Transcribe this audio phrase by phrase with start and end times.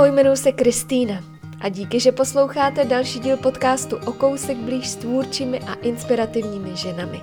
[0.00, 1.20] Ahoj, jmenuji se Kristýna
[1.60, 7.20] a díky, že posloucháte další díl podcastu o kousek blíž s tvůrčími a inspirativními ženami.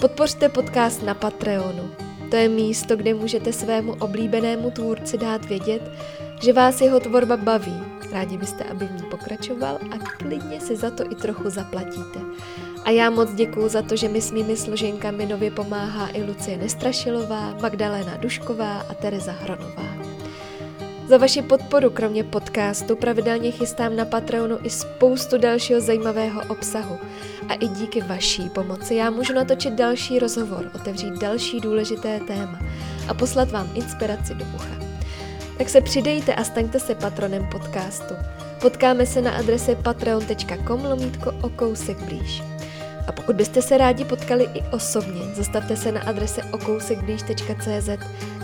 [0.00, 1.90] Podpořte podcast na Patreonu.
[2.30, 5.82] To je místo, kde můžete svému oblíbenému tvůrci dát vědět,
[6.42, 7.82] že vás jeho tvorba baví.
[8.12, 12.20] Rádi byste, aby v ní pokračoval a klidně si za to i trochu zaplatíte.
[12.84, 16.56] A já moc děkuju za to, že mi s mými složenkami nově pomáhá i Lucie
[16.56, 19.97] Nestrašilová, Magdalena Dušková a Tereza Hronová.
[21.08, 26.98] Za vaši podporu kromě podcastu pravidelně chystám na Patreonu i spoustu dalšího zajímavého obsahu.
[27.48, 32.58] A i díky vaší pomoci já můžu natočit další rozhovor, otevřít další důležité téma
[33.08, 34.76] a poslat vám inspiraci do ucha.
[35.58, 38.14] Tak se přidejte a staňte se patronem podcastu.
[38.60, 42.42] Potkáme se na adrese patreon.com lomítko o kousek blíž.
[43.08, 47.88] A pokud byste se rádi potkali i osobně, zastavte se na adrese okousekblíž.cz,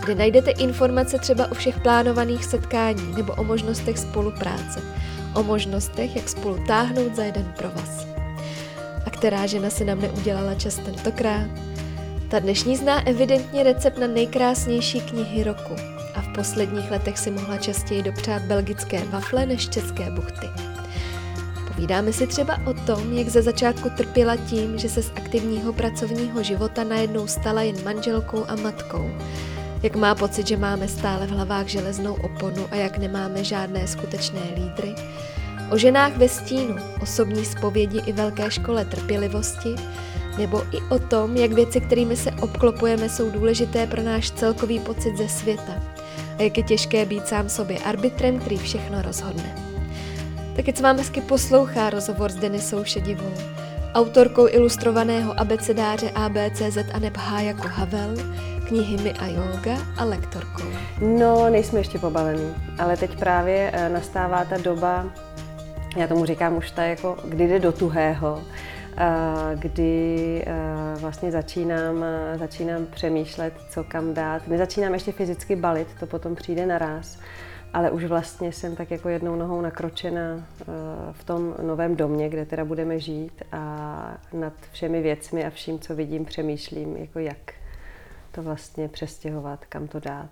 [0.05, 4.81] kde najdete informace třeba o všech plánovaných setkání nebo o možnostech spolupráce,
[5.35, 8.07] o možnostech, jak spolu táhnout za jeden provaz.
[9.05, 11.47] A která žena se nám neudělala čas tentokrát?
[12.29, 15.75] Ta dnešní zná evidentně recept na nejkrásnější knihy roku
[16.15, 20.74] a v posledních letech si mohla častěji dopřát belgické wafle než české buchty.
[21.75, 26.43] Povídáme si třeba o tom, jak ze začátku trpěla tím, že se z aktivního pracovního
[26.43, 29.09] života najednou stala jen manželkou a matkou.
[29.83, 34.39] Jak má pocit, že máme stále v hlavách železnou oponu a jak nemáme žádné skutečné
[34.55, 34.95] lídry.
[35.71, 39.75] O ženách ve stínu, osobní zpovědi i velké škole trpělivosti,
[40.37, 45.17] nebo i o tom, jak věci, kterými se obklopujeme, jsou důležité pro náš celkový pocit
[45.17, 45.73] ze světa
[46.37, 49.64] a jak je těžké být sám sobě arbitrem, který všechno rozhodne.
[50.55, 53.31] Tak teď vám hezky poslouchá rozhovor s Denisou Šedivou,
[53.93, 58.15] autorkou ilustrovaného abecedáře ABCZ a neb H jako Havel,
[58.67, 60.63] knihy My a yoga a lektorkou.
[61.01, 65.05] No, nejsme ještě pobavení, ale teď právě eh, nastává ta doba,
[65.97, 68.41] já tomu říkám už ta jako, kdy jde do tuhého,
[68.97, 70.53] eh, kdy eh,
[70.99, 72.05] vlastně začínám,
[72.39, 74.47] začínám přemýšlet, co kam dát.
[74.47, 77.17] Nezačínám ještě fyzicky balit, to potom přijde naraz
[77.75, 80.65] ale už vlastně jsem tak jako jednou nohou nakročena eh,
[81.11, 85.95] v tom novém domě, kde teda budeme žít a nad všemi věcmi a vším, co
[85.95, 87.53] vidím, přemýšlím, jako jak
[88.31, 90.29] to vlastně přestěhovat, kam to dát.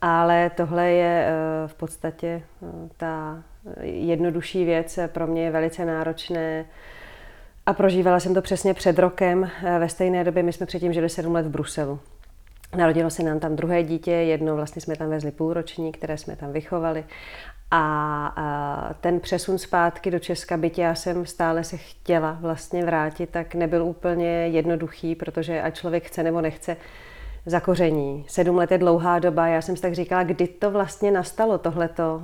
[0.00, 2.66] Ale tohle je eh, v podstatě eh,
[2.96, 3.42] ta
[3.82, 6.64] jednodušší věc, pro mě je velice náročné
[7.66, 9.50] a prožívala jsem to přesně před rokem.
[9.78, 12.00] Ve stejné době my jsme předtím žili sedm let v Bruselu.
[12.76, 16.52] Narodilo se nám tam druhé dítě, jedno vlastně jsme tam vezli půlroční, které jsme tam
[16.52, 17.04] vychovali.
[17.70, 23.54] A, ten přesun zpátky do Česka, byť já jsem stále se chtěla vlastně vrátit, tak
[23.54, 26.76] nebyl úplně jednoduchý, protože ať člověk chce nebo nechce,
[27.46, 28.24] zakoření.
[28.28, 29.46] Sedm let je dlouhá doba.
[29.46, 32.22] Já jsem si tak říkala, kdy to vlastně nastalo tohleto,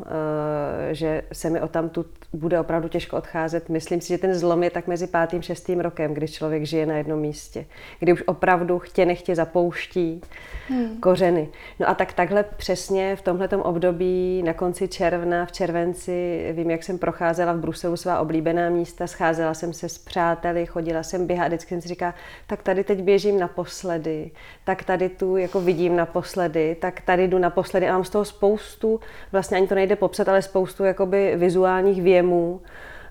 [0.90, 3.68] eh, že se mi o tam tu bude opravdu těžko odcházet.
[3.68, 6.96] Myslím si, že ten zlom je tak mezi pátým, šestým rokem, kdy člověk žije na
[6.96, 7.66] jednom místě,
[7.98, 10.20] kdy už opravdu chtě nechtě zapouští
[10.68, 11.00] hmm.
[11.00, 11.48] kořeny.
[11.80, 16.84] No a tak takhle přesně v tomhletom období na konci června, v červenci, vím, jak
[16.84, 21.48] jsem procházela v Bruselu svá oblíbená místa, scházela jsem se s přáteli, chodila jsem běhat,
[21.48, 22.14] vždycky jsem si říkala,
[22.46, 24.30] tak tady teď běžím naposledy,
[24.64, 29.00] tak tady tu jako vidím naposledy, tak tady jdu naposledy a mám z toho spoustu,
[29.32, 32.60] vlastně ani to nejde popsat, ale spoustu jakoby vizuálních věmů,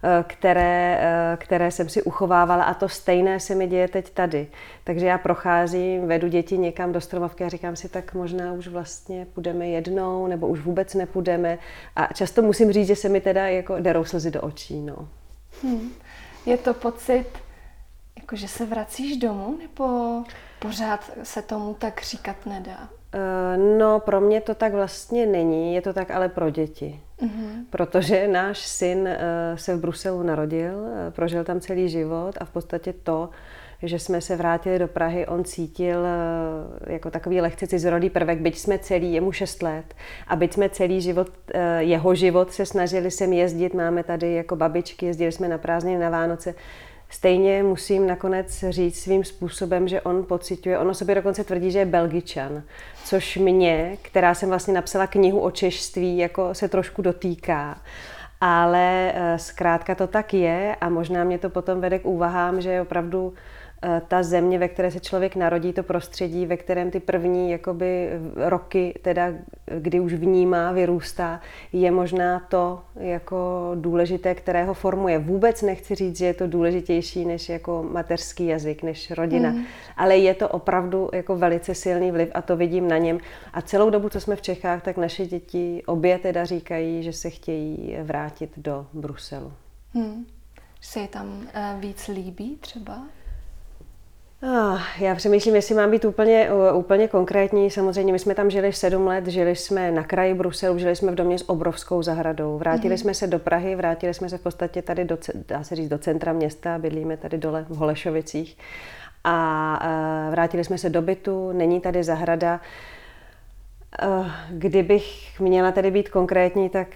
[0.04, 4.48] eh, které, eh, které jsem si uchovávala a to stejné se mi děje teď tady.
[4.84, 9.28] Takže já procházím, vedu děti někam do stromovky a říkám si, tak možná už vlastně
[9.34, 11.58] půjdeme jednou, nebo už vůbec nepůjdeme.
[11.96, 14.82] A často musím říct, že se mi teda jako derou slzy do očí.
[14.82, 15.08] No.
[15.64, 15.90] Hmm.
[16.46, 17.26] Je to pocit,
[18.20, 20.24] jako že se vracíš domů, nebo
[20.60, 22.90] pořád se tomu tak říkat nedá?
[23.14, 27.00] Eh, no, pro mě to tak vlastně není, je to tak ale pro děti.
[27.22, 27.66] Mm-hmm.
[27.70, 29.18] Protože náš syn eh,
[29.56, 33.30] se v Bruselu narodil, eh, prožil tam celý život a v podstatě to,
[33.84, 36.06] že jsme se vrátili do Prahy, on cítil
[36.88, 39.94] jako takový lehce cizorodý prvek, byť jsme celý, je mu 6 let,
[40.28, 41.30] a byť jsme celý život,
[41.78, 46.10] jeho život se snažili sem jezdit, máme tady jako babičky, jezdili jsme na prázdniny na
[46.10, 46.56] Vánoce,
[47.10, 51.86] Stejně musím nakonec říct svým způsobem, že on pociťuje, ono sobě dokonce tvrdí, že je
[51.86, 52.64] belgičan,
[53.06, 57.82] což mě, která jsem vlastně napsala knihu o češtví, jako se trošku dotýká.
[58.42, 62.82] Ale eh, zkrátka to tak je a možná mě to potom vede k úvahám, že
[62.82, 63.34] opravdu
[64.08, 69.00] ta země, ve které se člověk narodí, to prostředí, ve kterém ty první jakoby, roky,
[69.02, 69.34] teda,
[69.80, 71.42] kdy už vnímá, vyrůstá,
[71.74, 75.20] je možná to jako důležité, které ho formuje.
[75.20, 79.64] Vůbec nechci říct, že je to důležitější než jako mateřský jazyk, než rodina, mm.
[79.98, 83.18] ale je to opravdu jako velice silný vliv a to vidím na něm.
[83.54, 87.30] A celou dobu, co jsme v Čechách, tak naše děti obě teda říkají, že se
[87.30, 89.54] chtějí vrátit do Bruselu.
[89.94, 90.26] Hmm.
[90.82, 93.02] Se je tam uh, víc líbí třeba?
[94.42, 97.72] Ah, já přemýšlím, jestli mám být úplně, úplně konkrétní.
[97.72, 101.16] Samozřejmě, my jsme tam žili sedm let, žili jsme na kraji Bruselu, žili jsme v
[101.16, 102.58] domě s obrovskou zahradou.
[102.58, 103.02] Vrátili mm-hmm.
[103.02, 105.18] jsme se do Prahy, vrátili jsme se v podstatě tady do,
[105.48, 108.58] dá se říct, do centra města, bydlíme tady dole v Holešovicích.
[109.24, 109.80] A
[110.28, 112.60] uh, vrátili jsme se do bytu, není tady zahrada.
[114.04, 116.88] Uh, kdybych měla tady být konkrétní, tak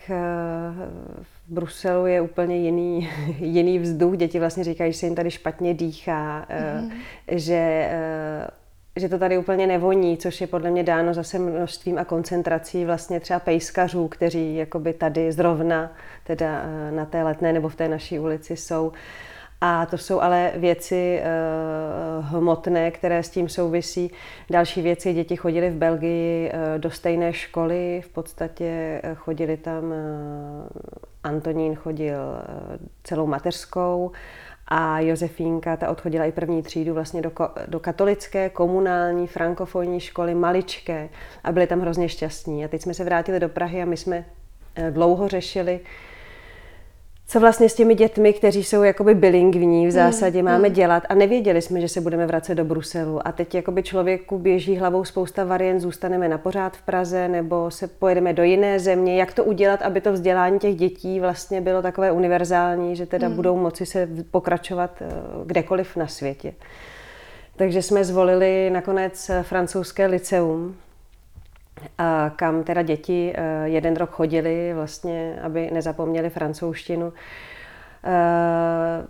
[1.51, 3.09] Bruselu je úplně jiný,
[3.39, 4.17] jiný vzduch.
[4.17, 6.45] Děti vlastně říkají, že se jim tady špatně dýchá,
[6.81, 6.91] mm.
[7.27, 8.47] že, eh,
[8.95, 13.19] že to tady úplně nevoní, což je podle mě dáno zase množstvím a koncentrací vlastně
[13.19, 15.91] třeba pejskařů, kteří jakoby tady zrovna
[16.23, 18.91] teda eh, na té letné nebo v té naší ulici jsou.
[19.63, 24.11] A to jsou ale věci uh, hmotné, které s tím souvisí.
[24.49, 31.10] Další věci, děti chodili v Belgii uh, do stejné školy, v podstatě chodili tam, uh,
[31.23, 32.17] Antonín chodil
[33.03, 34.11] celou mateřskou
[34.67, 37.31] a Josefínka, ta odchodila i první třídu vlastně do,
[37.67, 41.09] do katolické, komunální, frankofonní školy, maličké
[41.43, 42.65] a byli tam hrozně šťastní.
[42.65, 44.25] A teď jsme se vrátili do Prahy a my jsme
[44.89, 45.79] dlouho řešili,
[47.31, 50.73] co vlastně s těmi dětmi, kteří jsou jakoby bilingvní v hmm, zásadě, mm, máme mm.
[50.73, 51.03] dělat.
[51.09, 53.27] A nevěděli jsme, že se budeme vracet do Bruselu.
[53.27, 57.87] A teď jakoby člověku běží hlavou spousta variant, zůstaneme na pořád v Praze nebo se
[57.87, 59.19] pojedeme do jiné země.
[59.19, 63.35] Jak to udělat, aby to vzdělání těch dětí vlastně bylo takové univerzální, že teda mm.
[63.35, 65.07] budou moci se pokračovat eh,
[65.45, 66.53] kdekoliv na světě.
[67.55, 70.75] Takže jsme zvolili nakonec francouzské liceum,
[72.35, 77.13] kam teda děti eh, jeden rok chodili, vlastně, aby nezapomněli francouzštinu.
[78.03, 79.07] Eh,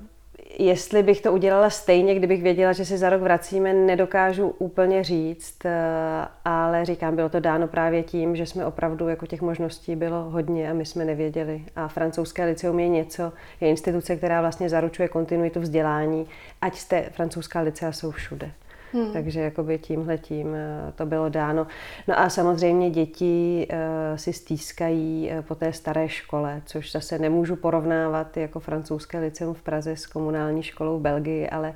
[0.60, 5.66] jestli bych to udělala stejně, kdybych věděla, že se za rok vracíme, nedokážu úplně říct,
[5.66, 10.30] eh, ale říkám, bylo to dáno právě tím, že jsme opravdu, jako těch možností bylo
[10.30, 11.64] hodně a my jsme nevěděli.
[11.76, 16.28] A francouzské liceum je něco, je instituce, která vlastně zaručuje kontinuitu vzdělání,
[16.62, 18.52] ať jste francouzská licea jsou všude.
[18.94, 19.14] Hmm.
[19.14, 21.68] Takže jakoby tímhle tím eh, to bylo dáno.
[22.08, 27.56] No a samozřejmě děti uh, si stýskají uh, po té staré škole, což zase nemůžu
[27.56, 31.76] porovnávat jako francouzské liceum v Praze s komunální školou v Belgii, ale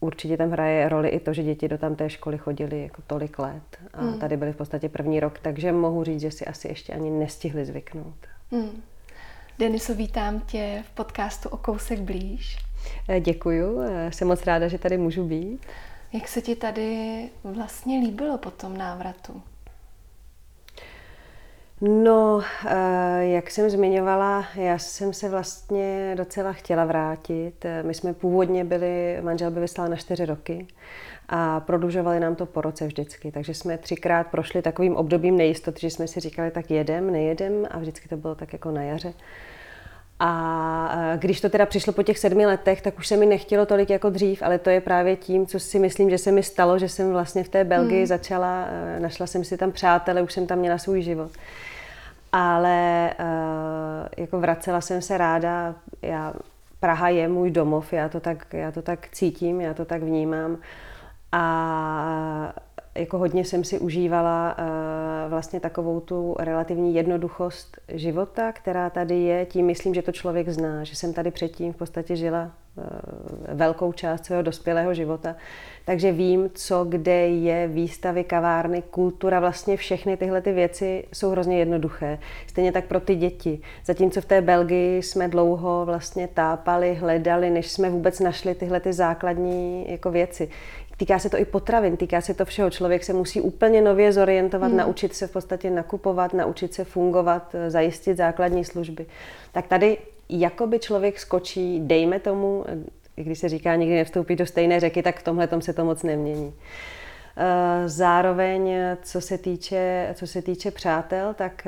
[0.00, 3.62] určitě tam hraje roli i to, že děti do tamté školy chodili jako tolik let
[3.94, 4.18] a hmm.
[4.18, 7.64] tady byly v podstatě první rok, takže mohu říct, že si asi ještě ani nestihli
[7.64, 8.26] zvyknout.
[8.52, 8.82] Hmm.
[9.58, 12.58] Deniso, vítám tě v podcastu O kousek blíž.
[13.20, 15.66] Děkuju, jsem moc ráda, že tady můžu být.
[16.12, 19.42] Jak se ti tady vlastně líbilo po tom návratu?
[21.80, 27.66] No, eh, jak jsem zmiňovala, já jsem se vlastně docela chtěla vrátit.
[27.82, 30.66] My jsme původně byli, manžel by vyslal na čtyři roky
[31.28, 33.32] a prodlužovali nám to po roce vždycky.
[33.32, 37.78] Takže jsme třikrát prošli takovým obdobím nejistoty, že jsme si říkali, tak jedem, nejedem a
[37.78, 39.12] vždycky to bylo tak jako na jaře.
[40.20, 43.90] A když to teda přišlo po těch sedmi letech, tak už se mi nechtělo tolik
[43.90, 46.88] jako dřív, ale to je právě tím, co si myslím, že se mi stalo, že
[46.88, 48.06] jsem vlastně v té Belgii hmm.
[48.06, 51.30] začala, e, našla jsem si tam přátele, už jsem tam měla svůj život.
[52.32, 53.14] Ale e,
[54.16, 56.32] jako vracela jsem se ráda, já,
[56.80, 60.58] Praha je můj domov, já to tak, já to tak cítím, já to tak vnímám.
[61.32, 62.52] A
[62.96, 69.46] jako hodně jsem si užívala uh, vlastně takovou tu relativní jednoduchost života, která tady je.
[69.46, 72.84] Tím myslím, že to člověk zná, že jsem tady předtím v podstatě žila uh,
[73.56, 75.36] velkou část svého dospělého života.
[75.84, 81.58] Takže vím, co kde je, výstavy, kavárny, kultura, vlastně všechny tyhle ty věci jsou hrozně
[81.58, 82.18] jednoduché.
[82.46, 83.60] Stejně tak pro ty děti.
[83.84, 88.92] Zatímco v té Belgii jsme dlouho vlastně tápali, hledali, než jsme vůbec našli tyhle ty
[88.92, 90.48] základní jako věci.
[90.96, 92.70] Týká se to i potravin, týká se to všeho.
[92.70, 94.76] Člověk se musí úplně nově zorientovat, hmm.
[94.76, 99.06] naučit se v podstatě nakupovat, naučit se fungovat, eh, zajistit základní služby.
[99.52, 99.98] Tak tady
[100.28, 105.20] jakoby člověk skočí, dejme tomu, eh, když se říká, nikdy nevstoupí do stejné řeky, tak
[105.20, 106.54] v tomhle se to moc nemění.
[107.36, 108.72] Eh, zároveň,
[109.02, 111.66] co se týče, co se týče přátel, tak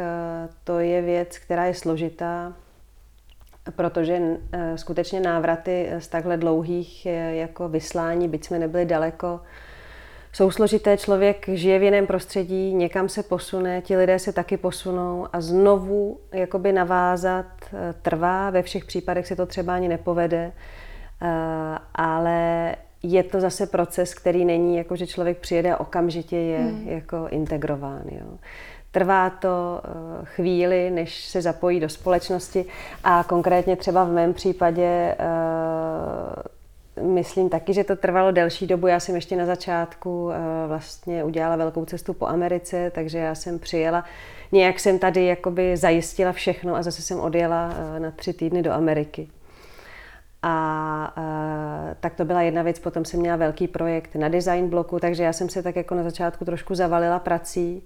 [0.65, 2.55] to je věc, která je složitá
[3.77, 4.21] protože
[4.53, 9.41] eh, skutečně návraty z takhle dlouhých jako vyslání, byť jsme nebyli daleko,
[10.33, 15.27] jsou složité, člověk žije v jiném prostředí, někam se posune, ti lidé se taky posunou
[15.33, 20.53] a znovu jakoby navázat eh, trvá, ve všech případech se to třeba ani nepovede,
[21.23, 21.29] eh,
[21.95, 26.89] ale je to zase proces, který není jako, že člověk přijede a okamžitě je hmm.
[26.89, 28.03] jako integrován.
[28.07, 28.39] Jo.
[28.91, 29.89] Trvá to eh,
[30.25, 32.65] chvíli, než se zapojí do společnosti
[33.05, 35.17] a konkrétně třeba v mém případě
[36.97, 38.87] uh, myslím taky, že to trvalo delší dobu.
[38.87, 40.33] Já jsem ještě na začátku uh,
[40.69, 44.05] vlastně udělala velkou cestu po Americe, takže já jsem přijela.
[44.53, 49.29] Nějak jsem tady jakoby zajistila všechno a zase jsem odjela na tři týdny do Ameriky.
[50.43, 51.15] A
[52.01, 55.33] tak to byla jedna věc, potom jsem měla velký projekt na design bloku, takže já
[55.33, 57.83] jsem se tak jako na začátku trošku zavalila prací.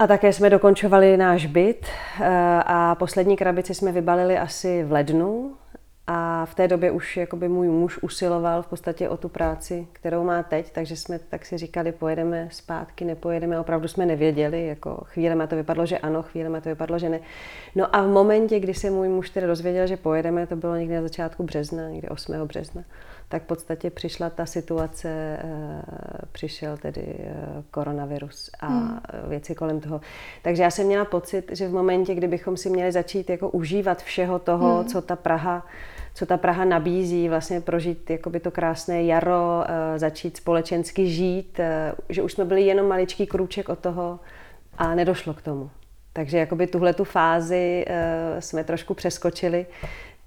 [0.00, 1.86] A také jsme dokončovali náš byt
[2.20, 2.26] uh,
[2.66, 5.54] a poslední krabici jsme vybalili asi v lednu
[6.06, 10.24] a v té době už jakoby můj muž usiloval v podstatě o tu práci, kterou
[10.24, 13.60] má teď, takže jsme tak si říkali, pojedeme zpátky, nepojedeme.
[13.60, 17.20] Opravdu jsme nevěděli, jako chvílema to vypadlo, že ano, chvílema to vypadlo, že ne.
[17.74, 20.94] No a v momentě, kdy se můj muž tedy dozvěděl, že pojedeme, to bylo někdy
[20.94, 22.34] na začátku března, někdy 8.
[22.46, 22.84] března,
[23.30, 25.82] tak v podstatě přišla ta situace, eh,
[26.32, 27.34] přišel tedy eh,
[27.70, 29.00] koronavirus a hmm.
[29.28, 30.00] věci kolem toho.
[30.42, 34.38] Takže já jsem měla pocit, že v momentě, kdybychom si měli začít jako užívat všeho
[34.38, 34.88] toho, hmm.
[34.88, 35.66] co ta Praha
[36.14, 41.60] co ta Praha nabízí, vlastně prožít jakoby to krásné jaro, eh, začít společensky žít,
[42.08, 44.20] že už jsme byli jenom maličký krůček od toho
[44.78, 45.70] a nedošlo k tomu.
[46.12, 47.84] Takže jakoby tuhle tu fázi
[48.38, 49.66] jsme trošku přeskočili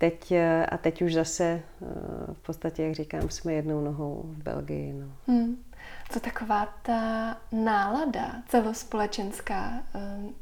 [0.04, 1.86] teď, eh, a teď už zase eh,
[2.34, 4.94] v podstatě, jak říkám, jsme jednou nohou v Belgii.
[4.94, 5.08] No.
[5.28, 5.64] Hmm.
[6.12, 9.84] Co taková ta nálada celospolečenská?
[9.96, 10.34] Eh, hmm.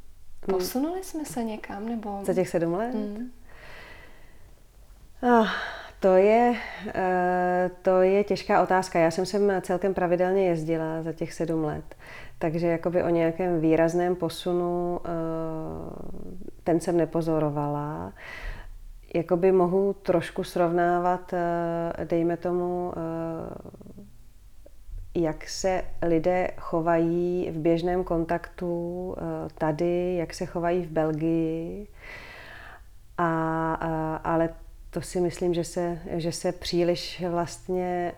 [0.46, 1.90] Posunuli jsme se někam?
[1.90, 2.20] Nebo...
[2.26, 2.94] Za těch sedm let?
[2.94, 3.32] Hmm.
[5.24, 5.48] Ah,
[6.00, 6.56] to je,
[7.82, 9.00] to je těžká otázka.
[9.00, 11.96] Já jsem sem celkem pravidelně jezdila za těch sedm let,
[12.40, 15.00] takže jakoby o nějakém výrazném posunu
[16.64, 18.14] ten jsem nepozorovala
[19.14, 23.02] jakoby mohu trošku srovnávat, eh, dejme tomu, eh,
[25.16, 29.22] jak se lidé chovají v běžném kontaktu eh,
[29.58, 31.88] tady, jak se chovají v Belgii.
[33.18, 33.28] A,
[33.74, 34.50] a, ale
[34.90, 38.14] to si myslím, že se, že se příliš vlastně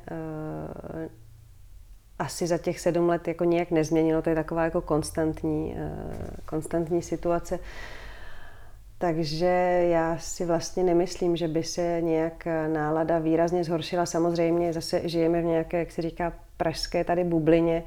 [2.20, 4.22] asi za těch sedm let jako nějak nezměnilo.
[4.22, 5.76] To je taková jako konstantní,
[6.46, 7.60] konstantní situace.
[9.04, 9.46] Takže
[9.90, 14.06] já si vlastně nemyslím, že by se nějak nálada výrazně zhoršila.
[14.06, 17.84] Samozřejmě zase žijeme v nějaké, jak se říká, pražské tady bublině.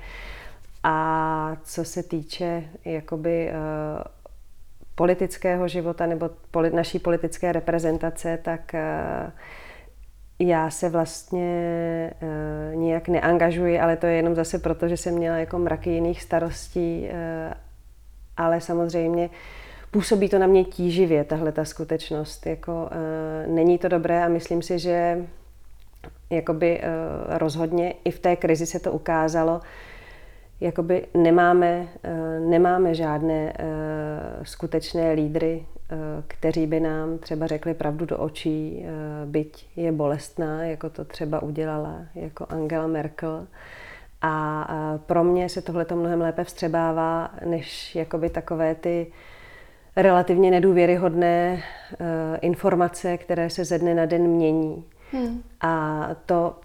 [0.83, 4.03] A co se týče jakoby uh,
[4.95, 6.31] politického života nebo
[6.73, 9.31] naší politické reprezentace, tak uh,
[10.39, 11.51] já se vlastně
[12.23, 16.23] uh, nijak neangažuji, ale to je jenom zase proto, že jsem měla jako mraky jiných
[16.23, 17.09] starostí,
[18.37, 19.31] ale samozřejmě
[19.97, 22.47] působí to na mě tíživě, tahle ta skutečnost.
[22.47, 25.27] Jako, uh, není to dobré a myslím si, že
[26.31, 29.61] jakoby uh, rozhodně i v té krizi se to ukázalo,
[30.61, 38.07] jakoby nemáme, uh, nemáme žádné uh, skutečné lídry, uh, kteří by nám třeba řekli pravdu
[38.07, 43.47] do očí, uh, byť je bolestná, jako to třeba udělala jako Angela Merkel.
[44.23, 49.15] A pro mě se tohle to mnohem lépe vstřebává, než jakoby takové ty uh,
[49.97, 52.07] relativně nedůvěryhodné uh,
[52.41, 54.85] informace, které se ze dne na den mění.
[55.13, 55.43] Hmm.
[55.61, 56.57] A to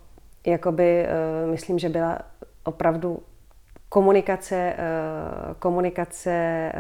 [0.46, 1.06] jakoby,
[1.44, 2.20] uh, myslím, že byla
[2.64, 3.20] opravdu
[3.90, 6.72] komunikace, uh, komunikace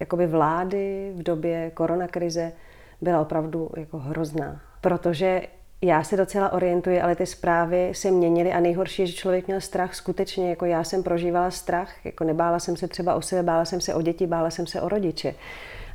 [0.00, 2.52] jakoby vlády v době koronakrize
[3.00, 4.60] byla opravdu jako hrozná.
[4.80, 5.42] Protože
[5.82, 9.60] já se docela orientuji, ale ty zprávy se měnily a nejhorší je, že člověk měl
[9.60, 13.64] strach skutečně, jako já jsem prožívala strach, jako nebála jsem se třeba o sebe, bála
[13.64, 15.34] jsem se o děti, bála jsem se o rodiče.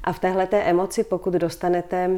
[0.04, 2.10] A v téhle té emoci, pokud dostanete,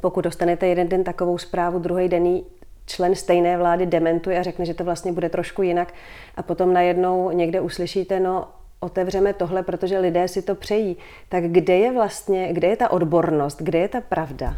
[0.00, 2.40] pokud dostanete jeden den takovou zprávu, druhý den
[2.86, 5.94] člen stejné vlády dementuje a řekne, že to vlastně bude trošku jinak
[6.36, 8.48] a potom najednou někde uslyšíte, no
[8.80, 10.96] otevřeme tohle, protože lidé si to přejí.
[11.28, 14.56] Tak kde je vlastně, kde je ta odbornost, kde je ta pravda?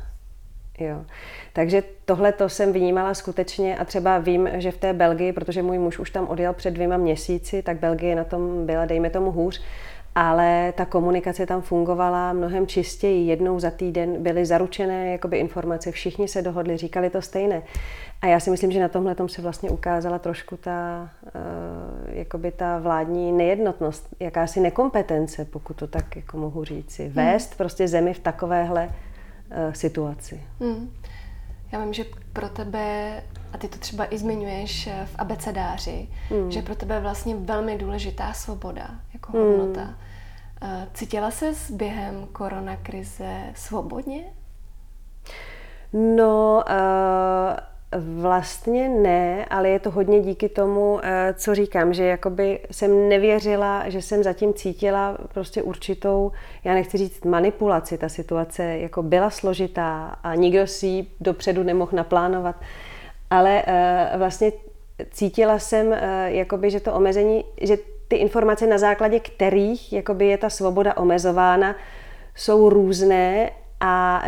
[0.79, 1.05] Jo.
[1.53, 5.79] Takže tohle to jsem vnímala skutečně a třeba vím, že v té Belgii, protože můj
[5.79, 9.63] muž už tam odjel před dvěma měsíci, tak Belgie na tom byla, dejme tomu, hůř,
[10.15, 13.27] ale ta komunikace tam fungovala mnohem čistěji.
[13.27, 17.63] Jednou za týden byly zaručené jakoby, informace, všichni se dohodli, říkali to stejné.
[18.23, 21.31] A já si myslím, že na tomhle tom se vlastně ukázala trošku ta, uh,
[22.17, 27.05] jakoby ta vládní nejednotnost, jakási nekompetence, pokud to tak jako mohu říci.
[27.05, 27.13] Hmm.
[27.13, 27.57] Vést hmm.
[27.57, 30.41] prostě zemi v takovéhle uh, situaci.
[30.61, 30.91] Hmm.
[31.73, 36.51] Já vím, že pro tebe, a ty to třeba i zmiňuješ eh, v abecedáři, mm.
[36.51, 39.47] že pro tebe je vlastně velmi důležitá svoboda jako hmm.
[39.47, 39.85] hodnota.
[39.85, 39.95] Mm.
[40.95, 44.25] Cítila se během koronakrize svobodně?
[45.93, 52.61] No, uh, Vlastně ne, ale je to hodně díky tomu, eh, co říkám, že jakoby
[52.71, 56.33] jsem nevěřila, že jsem zatím cítila prostě určitou,
[56.65, 61.91] já nechci říct manipulaci, ta situace jako byla složitá a nikdo si ji dopředu nemohl
[61.95, 62.57] naplánovat,
[63.31, 64.53] ale eh, vlastně
[65.11, 67.77] cítila jsem, eh, jakoby, že to omezení, že
[68.09, 71.77] ty informace, na základě kterých jakoby je ta svoboda omezována,
[72.35, 74.23] jsou různé a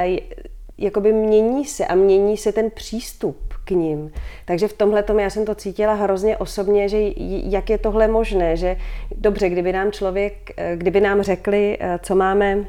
[0.78, 4.12] jakoby mění se a mění se ten přístup k ním.
[4.44, 6.98] Takže v tomhle tom já jsem to cítila hrozně osobně, že
[7.44, 8.76] jak je tohle možné, že
[9.16, 12.64] dobře, kdyby nám člověk, eh, kdyby nám řekli, eh, co máme,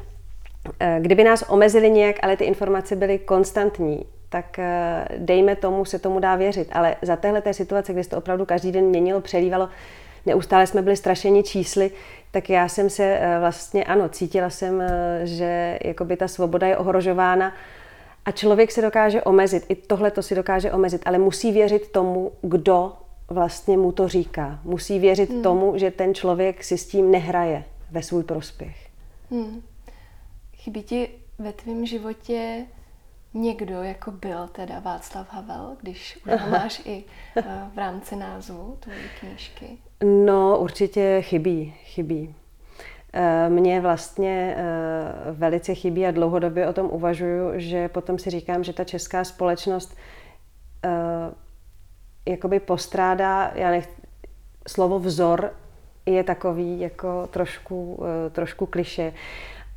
[0.80, 4.60] eh, kdyby nás omezili nějak, ale ty informace byly konstantní, tak
[5.18, 6.68] dejme tomu, se tomu dá věřit.
[6.72, 9.68] Ale za téhle té situace, kdy se to opravdu každý den měnilo, přelívalo,
[10.26, 11.90] neustále jsme byli strašeni čísly,
[12.30, 14.82] tak já jsem se vlastně, ano, cítila jsem,
[15.24, 17.52] že jakoby ta svoboda je ohrožována
[18.26, 22.32] a člověk se dokáže omezit, i tohle to si dokáže omezit, ale musí věřit tomu,
[22.42, 22.92] kdo
[23.28, 24.60] vlastně mu to říká.
[24.64, 25.42] Musí věřit hmm.
[25.42, 28.76] tomu, že ten člověk si s tím nehraje ve svůj prospěch.
[29.30, 29.62] Hmm.
[30.56, 32.66] Chybí ti ve tvém životě
[33.34, 37.04] někdo, jako byl teda Václav Havel, když už ho máš i
[37.36, 37.42] uh,
[37.74, 39.78] v rámci názvu tvojí knížky?
[40.04, 42.34] No, určitě chybí, chybí.
[43.18, 48.64] Eh, mně vlastně eh, velice chybí a dlouhodobě o tom uvažuju, že potom si říkám,
[48.64, 49.96] že ta česká společnost
[50.84, 50.90] eh,
[52.26, 53.88] jakoby postrádá, já nech,
[54.68, 55.52] slovo vzor
[56.06, 59.12] je takový jako trošku, trošku kliše,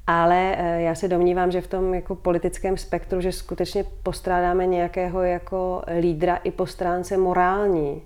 [0.08, 5.84] ale já se domnívám, že v tom jako politickém spektru, že skutečně postrádáme nějakého jako
[6.00, 8.02] lídra i po stránce morální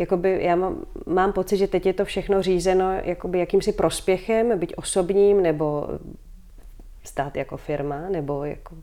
[0.00, 0.76] jakoby já mám,
[1.06, 5.88] mám pocit, že teď je to všechno řízeno jakoby jakýmsi prospěchem, byť osobním, nebo
[7.04, 8.74] stát jako firma, nebo jako...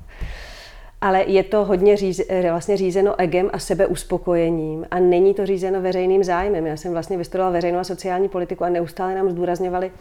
[1.01, 6.23] Ale je to hodně říz, vlastně řízeno egem a sebeuspokojením a není to řízeno veřejným
[6.23, 6.65] zájmem.
[6.65, 9.91] Já jsem vlastně vystudovala veřejnou a sociální politiku a neustále nám zdůrazňovali,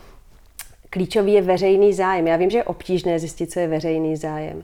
[0.90, 2.26] klíčový je veřejný zájem.
[2.26, 4.62] Já vím, že je obtížné zjistit, co je veřejný zájem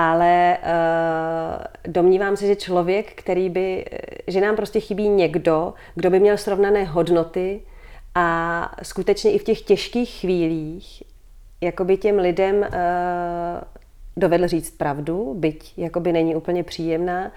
[0.00, 3.84] ale uh, domnívám se, že člověk, který by,
[4.26, 7.60] že nám prostě chybí někdo, kdo by měl srovnané hodnoty
[8.14, 11.02] a skutečně i v těch těžkých chvílích
[11.60, 12.66] jakoby těm lidem uh,
[14.16, 17.32] dovedl říct pravdu, byť jakoby není úplně příjemná,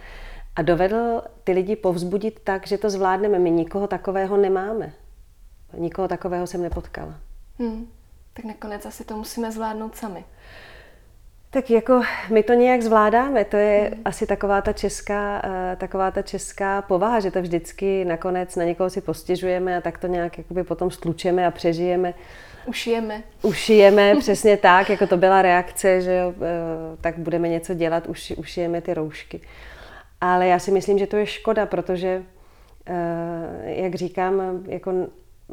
[0.56, 3.40] a dovedl ty lidi povzbudit tak, že to zvládneme.
[3.40, 4.94] My nikoho takového nemáme.
[5.78, 7.16] Nikoho takového jsem nepotkala.
[7.60, 7.88] Hmm.
[8.34, 10.26] Tak nakonec asi to musíme zvládnout sami.
[11.54, 14.02] Tak jako my to nějak zvládáme, to je mm.
[14.06, 18.90] asi taková ta, česká, uh, taková ta česká povaha, že to vždycky nakonec na někoho
[18.90, 22.14] si postěžujeme a tak to nějak jakoby potom stlučeme a přežijeme.
[22.66, 23.24] Ušijeme.
[23.42, 26.44] Ušijeme, přesně tak, jako to byla reakce, že jo, uh,
[27.02, 29.42] tak budeme něco dělat, už, ušijeme ty roušky.
[30.22, 32.24] Ale já si myslím, že to je škoda, protože,
[32.90, 32.96] uh,
[33.66, 34.92] jak říkám, jako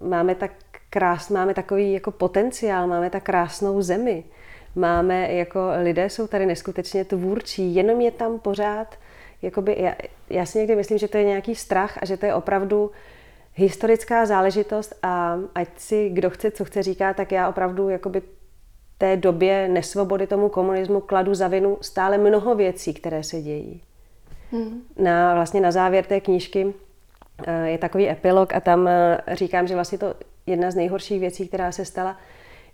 [0.02, 0.50] máme tak
[0.90, 4.24] krás, máme takový jako potenciál, máme tak krásnou zemi,
[4.74, 8.98] máme jako lidé jsou tady neskutečně tvůrčí, jenom je tam pořád,
[9.42, 9.94] jakoby, já,
[10.30, 12.90] já si někdy myslím, že to je nějaký strach a že to je opravdu
[13.54, 18.22] historická záležitost a ať si kdo chce, co chce říká, tak já opravdu jakoby
[19.00, 23.83] té době nesvobody tomu komunismu kladu za vinu stále mnoho věcí, které se dějí.
[24.52, 24.83] Hmm.
[24.98, 26.74] Na, vlastně na závěr té knížky
[27.46, 30.14] eh, je takový epilog a tam eh, říkám, že vlastně to
[30.46, 32.16] jedna z nejhorších věcí, která se stala,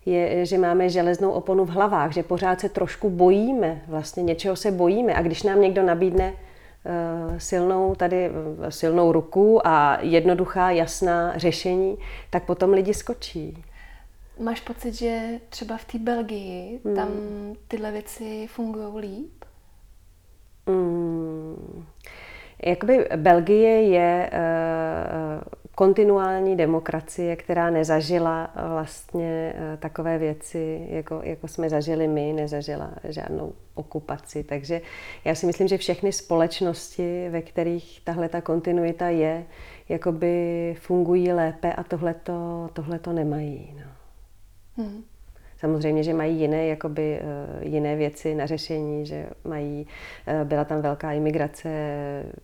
[0.06, 4.70] je, že máme železnou oponu v hlavách, že pořád se trošku bojíme, vlastně něčeho se
[4.70, 11.38] bojíme a když nám někdo nabídne uh, silnou tady uh, silnou ruku a jednoduchá, jasná
[11.38, 11.98] řešení,
[12.30, 13.64] tak potom lidi skočí.
[14.40, 16.96] Máš pocit, že třeba v té Belgii hmm.
[16.96, 17.08] tam
[17.68, 19.44] tyhle věci fungují líp?
[20.66, 21.84] Hmm.
[22.62, 25.42] Jakoby Belgie je uh,
[25.76, 33.52] kontinuální demokracie, která nezažila vlastně eh, takové věci, jako, jako jsme zažili my, nezažila žádnou
[33.74, 34.44] okupaci.
[34.44, 34.80] Takže
[35.24, 39.44] já si myslím, že všechny společnosti, ve kterých tahle ta kontinuita je,
[39.88, 43.74] jakoby fungují lépe a tohleto, tohleto nemají.
[43.78, 43.90] No.
[44.84, 45.04] Hmm.
[45.56, 49.86] Samozřejmě, že mají jiné, jakoby, eh, jiné věci na řešení, že mají,
[50.26, 51.68] eh, byla tam velká imigrace,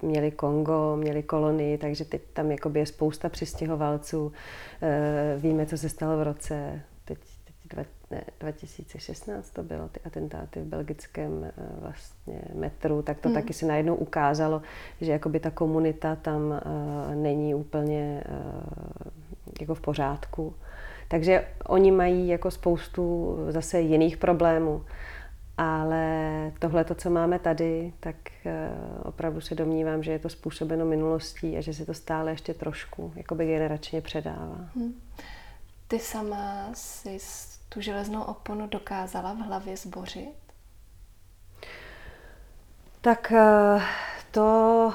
[0.03, 4.33] měli Kongo, měli kolonii, takže teď tam jakoby je spousta přistěhovalců.
[4.83, 10.01] Eh, víme, co se stalo v roce teď, teď dva, ne, 2016 to bylo, ty
[10.05, 13.35] atentáty v belgickém vlastně metru, tak to hmm.
[13.35, 14.63] taky si najednou ukázalo,
[15.01, 16.61] že jakoby ta komunita tam
[17.15, 18.25] není úplně
[19.61, 20.55] jako v pořádku.
[21.13, 24.85] Takže oni mají jako spoustu zase jiných problémů.
[25.59, 26.07] Ale
[26.59, 28.71] tohle, co máme tady, tak eh,
[29.03, 33.13] opravdu se domnívám, že je to způsobeno minulostí a že se to stále ještě trošku
[33.17, 34.71] jakoby generačně předává.
[34.75, 35.01] Hmm.
[35.89, 37.19] Ty sama si
[37.69, 40.35] tu železnou oponu dokázala v hlavě zbořit?
[43.01, 43.81] Tak eh,
[44.31, 44.93] to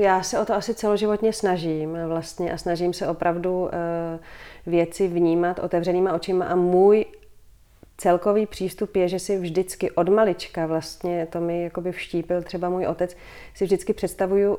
[0.00, 4.18] já se o to asi celoživotně snažím vlastně a snažím se opravdu eh,
[4.66, 7.04] věci vnímat otevřenýma očima a můj
[8.00, 12.86] celkový přístup je, že si vždycky od malička, vlastně to mi jakoby vštípil třeba můj
[12.86, 13.16] otec,
[13.54, 14.58] si vždycky představuju,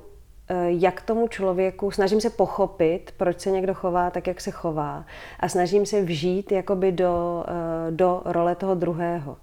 [0.50, 5.06] eh, jak tomu člověku, snažím se pochopit, proč se někdo chová tak, jak se chová
[5.40, 9.38] a snažím se vžít jakoby do, eh, do role toho druhého.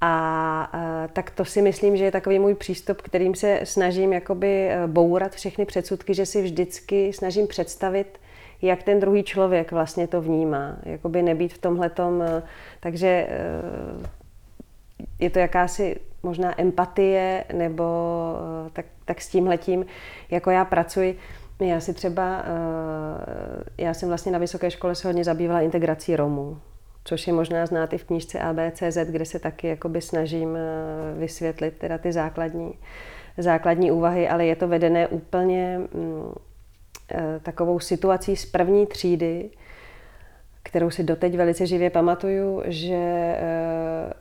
[0.00, 5.34] A tak to si myslím, že je takový můj přístup, kterým se snažím jakoby bourat
[5.34, 8.18] všechny předsudky, že si vždycky snažím představit,
[8.62, 10.76] jak ten druhý člověk vlastně to vnímá.
[10.82, 12.42] Jakoby nebýt v tomhletom, eh,
[12.80, 14.08] takže eh,
[15.18, 17.84] je to jakási možná empatie, nebo
[18.72, 19.86] tak, tak s tímhletím,
[20.30, 21.18] jako já pracuji.
[21.60, 22.44] Já si třeba,
[23.78, 26.58] já jsem vlastně na vysoké škole se hodně zabývala integrací Romů,
[27.08, 30.58] což je možná znát i v knížce ABCZ, kde se taky jakoby snažím
[31.18, 32.74] vysvětlit teda ty základní,
[33.38, 36.32] základní úvahy, ale je to vedené úplně mm,
[37.12, 39.50] Eh, takovou situací z první třídy,
[40.62, 44.12] kterou si doteď velice živě pamatuju, že eh,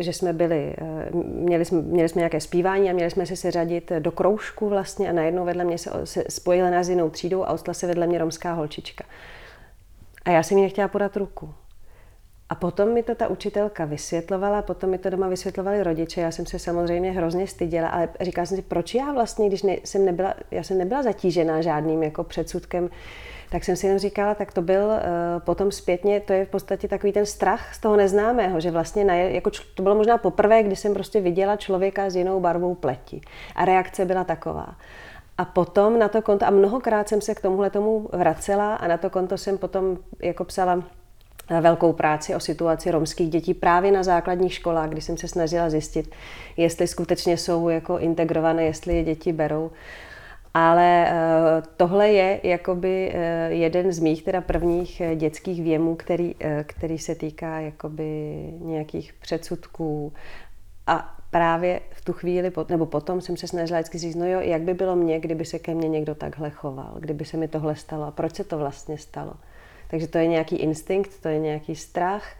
[0.00, 3.92] že jsme byli, eh, měli jsme, měli jsme nějaké zpívání a měli jsme se seřadit
[3.98, 7.52] do kroužku vlastně a najednou vedle mě se, se spojila nás s jinou třídou a
[7.52, 9.04] ostla se vedle mě romská holčička.
[10.24, 11.54] A já jsem jí nechtěla podat ruku.
[12.52, 16.20] A potom mi to ta učitelka vysvětlovala, potom mi to doma vysvětlovali rodiče.
[16.20, 19.76] Já jsem se samozřejmě hrozně styděla, ale říkala jsem si, proč já vlastně, když ne,
[19.84, 22.90] jsem nebyla, já jsem nebyla zatížená žádným jako předsudkem,
[23.50, 24.96] tak jsem si jen říkala, tak to byl uh,
[25.38, 29.14] potom zpětně, to je v podstatě takový ten strach z toho neznámého, že vlastně na,
[29.14, 33.20] jako, to bylo možná poprvé, kdy jsem prostě viděla člověka s jinou barvou pleti.
[33.56, 34.74] A reakce byla taková.
[35.38, 38.96] A potom na to konto, a mnohokrát jsem se k tomuhle tomu vracela a na
[38.96, 40.82] to konto jsem potom jako psala
[41.60, 46.14] velkou práci o situaci romských dětí právě na základních školách, kdy jsem se snažila zjistit,
[46.56, 49.70] jestli skutečně jsou jako integrované, jestli je děti berou.
[50.54, 51.14] Ale eh,
[51.76, 56.34] tohle je jakoby eh, jeden z mých teda prvních eh, dětských věmů, který,
[56.66, 60.12] který se týká jakoby nějakých předsudků.
[60.86, 64.62] A právě v tu chvíli, nebo potom jsem se snažila vždycky říct, no jo, jak
[64.62, 68.04] by bylo mě, kdyby se ke mně někdo takhle choval, kdyby se mi tohle stalo
[68.04, 69.32] a proč se to vlastně stalo.
[69.92, 72.34] Takže to je nějaký instinkt, to je nějaký strach.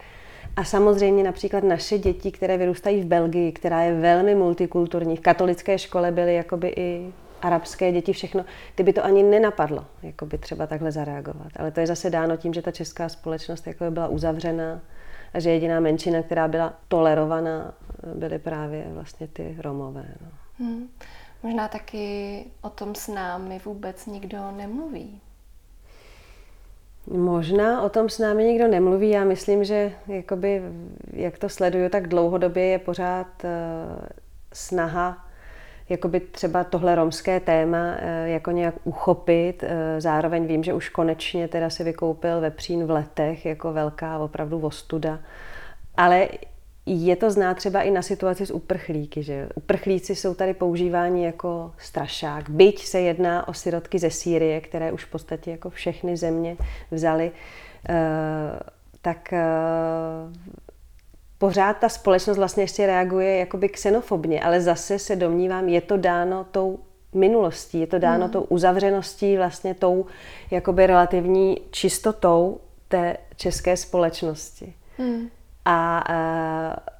[0.56, 5.78] A samozřejmě například naše děti, které vyrůstají v Belgii, která je velmi multikulturní, v katolické
[5.78, 7.12] škole byly jakoby i
[7.42, 11.48] arabské děti, všechno, ty by to ani nenapadlo, jakoby třeba takhle zareagovat.
[11.56, 14.80] Ale to je zase dáno tím, že ta česká společnost jakoby byla uzavřená
[15.34, 17.74] a že jediná menšina, která byla tolerovaná,
[18.14, 20.14] byly právě vlastně ty Romové.
[20.20, 20.28] No.
[20.58, 20.88] Hmm.
[21.42, 25.20] Možná taky o tom s námi vůbec nikdo nemluví.
[27.06, 29.10] Možná o tom s námi nikdo nemluví.
[29.10, 30.62] Já myslím, že jakoby,
[31.12, 33.50] jak to sleduju, tak dlouhodobě je pořád uh,
[34.52, 35.26] snaha
[35.88, 39.62] jakoby třeba tohle romské téma uh, jako nějak uchopit.
[39.62, 44.58] Uh, zároveň vím, že už konečně teda si vykoupil vepřín v letech jako velká opravdu
[44.58, 45.18] vostuda.
[45.96, 46.28] Ale
[46.86, 51.72] je to znát třeba i na situaci s uprchlíky, že uprchlíci jsou tady používáni jako
[51.78, 52.50] strašák.
[52.50, 56.56] Byť se jedná o sirotky ze Sýrie, které už v podstatě jako všechny země
[56.90, 57.30] vzali,
[57.88, 57.94] eh,
[59.02, 59.42] tak eh,
[61.38, 66.46] pořád ta společnost vlastně ještě reaguje jakoby xenofobně, ale zase se domnívám, je to dáno
[66.50, 66.78] tou
[67.14, 68.32] minulostí, je to dáno hmm.
[68.32, 70.06] tou uzavřeností, vlastně tou
[70.50, 74.74] jakoby relativní čistotou té české společnosti.
[74.98, 75.28] Hmm.
[75.64, 76.92] A uh,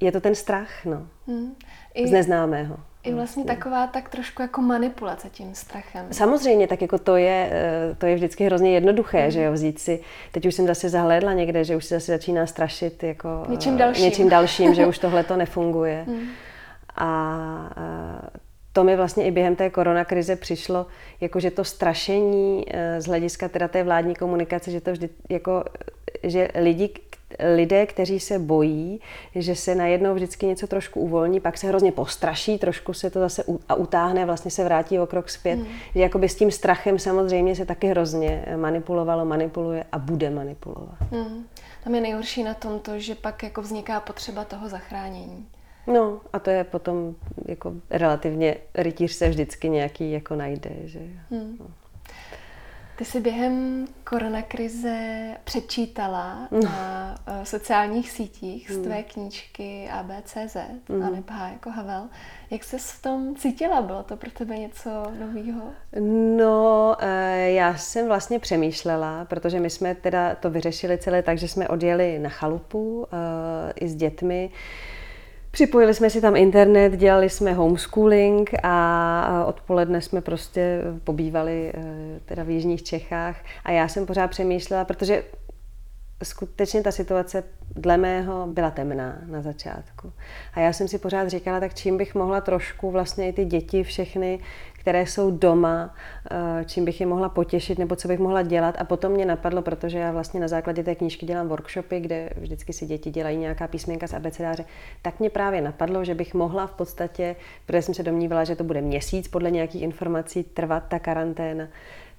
[0.00, 1.06] je to ten strach, no.
[1.26, 1.54] Hmm.
[1.94, 2.76] I, z neznámého.
[3.02, 6.06] I vlastně vlastně taková tak trošku jako manipulace tím strachem.
[6.10, 9.30] Samozřejmě, tak jako to je, eh, to je vždycky hrozně jednoduché, hmm.
[9.30, 10.00] že jo, vzít si,
[10.32, 14.04] teď už jsem zase zahlédla někde, že už se zase začíná strašit jako něčím dalším,
[14.04, 16.04] něčím dalším že už tohle to nefunguje.
[16.06, 16.28] Hmm.
[16.96, 17.70] A
[18.72, 20.86] to mi vlastně i během té koronakrize přišlo,
[21.20, 22.66] jako že to strašení
[22.98, 25.64] z hlediska teda té vládní komunikace, že to vždy jako,
[26.22, 26.88] že lidi,
[27.54, 29.00] lidé, kteří se bojí,
[29.34, 33.44] že se najednou vždycky něco trošku uvolní, pak se hrozně postraší, trošku se to zase
[33.68, 35.54] a utáhne, vlastně se vrátí o krok zpět.
[35.54, 35.66] Hmm.
[35.94, 40.98] Že jakoby s tím strachem samozřejmě se taky hrozně manipulovalo, manipuluje a bude manipulovat.
[41.10, 41.46] Hmm.
[41.84, 45.46] Tam je nejhorší na tom to, že pak jako vzniká potřeba toho zachránění.
[45.86, 47.14] No a to je potom
[47.46, 50.98] jako relativně rytíř se vždycky nějaký jako najde, že
[51.30, 51.56] hmm.
[51.60, 51.66] no.
[53.00, 56.60] Ty jsi během koronakrize přečítala no.
[56.60, 59.04] na uh, sociálních sítích z tvé mm.
[59.04, 60.56] knížky ABCZ
[60.88, 61.02] mm.
[61.02, 62.08] a nepá jako Havel.
[62.50, 63.82] Jak jsi v tom cítila?
[63.82, 65.62] Bylo to pro tebe něco nového?
[66.36, 67.08] No, uh,
[67.46, 72.18] já jsem vlastně přemýšlela, protože my jsme teda to vyřešili celé tak, že jsme odjeli
[72.18, 73.06] na chalupu uh,
[73.80, 74.50] i s dětmi.
[75.50, 82.42] Připojili jsme si tam internet, dělali jsme homeschooling a odpoledne jsme prostě pobývali eh, teda
[82.42, 85.22] v Jižních Čechách a já jsem pořád přemýšlela, protože
[86.22, 87.44] skutečně ta situace
[87.76, 90.12] dle mého byla temná na začátku.
[90.54, 93.84] A já jsem si pořád říkala, tak čím bych mohla trošku vlastně i ty děti
[93.84, 94.38] všechny,
[94.80, 95.94] které jsou doma,
[96.30, 98.74] eh, čím bych je mohla potěšit nebo co bych mohla dělat.
[98.78, 102.72] A potom mě napadlo, protože já vlastně na základě té knížky dělám workshopy, kde vždycky
[102.72, 104.64] si děti dělají nějaká písmenka z abecedáře,
[105.02, 108.64] tak mě právě napadlo, že bych mohla v podstatě, protože jsem se domnívala, že to
[108.64, 111.68] bude měsíc podle nějakých informací trvat ta karanténa,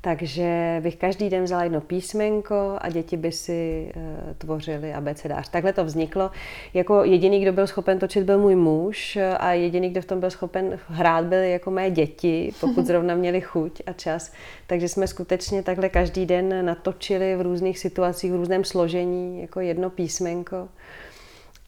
[0.01, 5.49] takže bych každý den vzala jedno písmenko a děti by si uh, tvořili abecedář.
[5.49, 6.31] Takhle to vzniklo.
[6.73, 10.29] Jako jediný, kdo byl schopen točit, byl můj muž a jediný, kdo v tom byl
[10.29, 14.31] schopen hrát, byly jako mé děti, pokud zrovna měli chuť a čas.
[14.67, 19.89] Takže jsme skutečně takhle každý den natočili v různých situacích, v různém složení, jako jedno
[19.89, 20.67] písmenko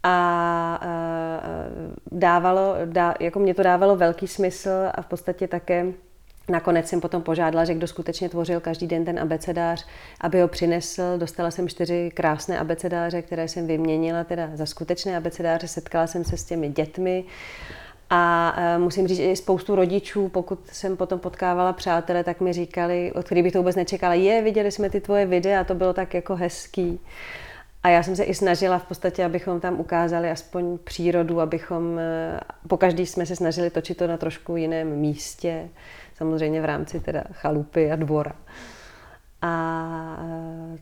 [0.03, 5.85] a uh, dávalo, dá, jako mě to dávalo velký smysl a v podstatě také
[6.49, 9.85] Nakonec jsem potom požádala, že kdo skutečně tvořil každý den ten abecedář,
[10.21, 11.17] aby ho přinesl.
[11.17, 15.67] Dostala jsem čtyři krásné abecedáře, které jsem vyměnila teda za skutečné abecedáře.
[15.67, 17.23] Setkala jsem se s těmi dětmi
[18.09, 23.11] a e, musím říct, že spoustu rodičů, pokud jsem potom potkávala přátele, tak mi říkali,
[23.11, 26.13] od kterých bych to vůbec nečekala, je, viděli jsme ty tvoje videa, to bylo tak
[26.13, 26.99] jako hezký.
[27.83, 32.39] A já jsem se i snažila v podstatě, abychom tam ukázali aspoň přírodu, abychom, e,
[32.67, 35.69] po každý jsme se snažili točit to na trošku jiném místě
[36.15, 38.35] samozřejmě v rámci teda chalupy a dvora.
[39.41, 40.17] A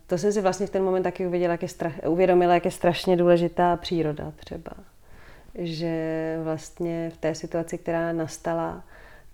[0.07, 2.71] to jsem si vlastně v ten moment taky uvěděla, jak je strach, uvědomila, jak je
[2.71, 4.71] strašně důležitá příroda třeba.
[5.55, 8.83] Že vlastně v té situaci, která nastala,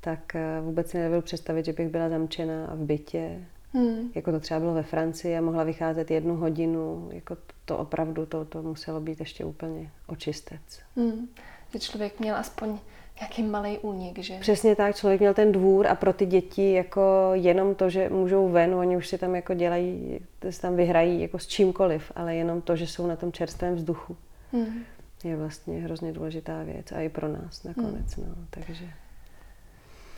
[0.02, 3.40] tak eh, vůbec si nebyl představit, že bych byla zamčena v bytě.
[3.74, 4.12] Hmm.
[4.16, 7.10] Jako to třeba bylo ve Francii a mohla vycházet jednu hodinu.
[7.12, 10.62] Jako to opravdu, to, to muselo být ještě úplně očistec.
[10.96, 11.28] Hmm.
[11.74, 12.78] Že člověk měl aspoň
[13.22, 14.40] Jaký malý únik, že?
[14.40, 18.50] Přesně tak, člověk měl ten dvůr a pro ty děti jako jenom to, že můžou
[18.50, 22.62] ven, oni už si tam jako dělají, si tam vyhrají jako s čímkoliv, ale jenom
[22.62, 24.18] to, že jsou na tom čerstvém vzduchu,
[24.54, 24.84] hmm.
[25.24, 28.28] je vlastně hrozně důležitá věc a i pro nás nakonec, hmm.
[28.30, 28.86] no, takže...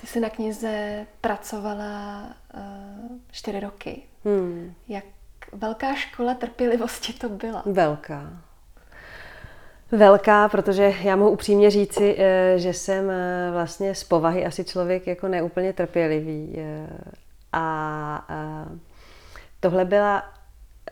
[0.01, 4.01] Ty jsi na knize pracovala uh, čtyři roky.
[4.25, 4.73] Hmm.
[4.87, 5.05] Jak
[5.53, 7.63] velká škola trpělivosti to byla?
[7.65, 8.43] Velká
[9.91, 15.07] velká, protože já mohu upřímně říci, eh, že jsem eh, vlastně z povahy asi člověk
[15.07, 16.55] jako neúplně trpělivý.
[16.57, 16.87] Eh,
[17.53, 18.27] a
[19.59, 20.23] tohle byla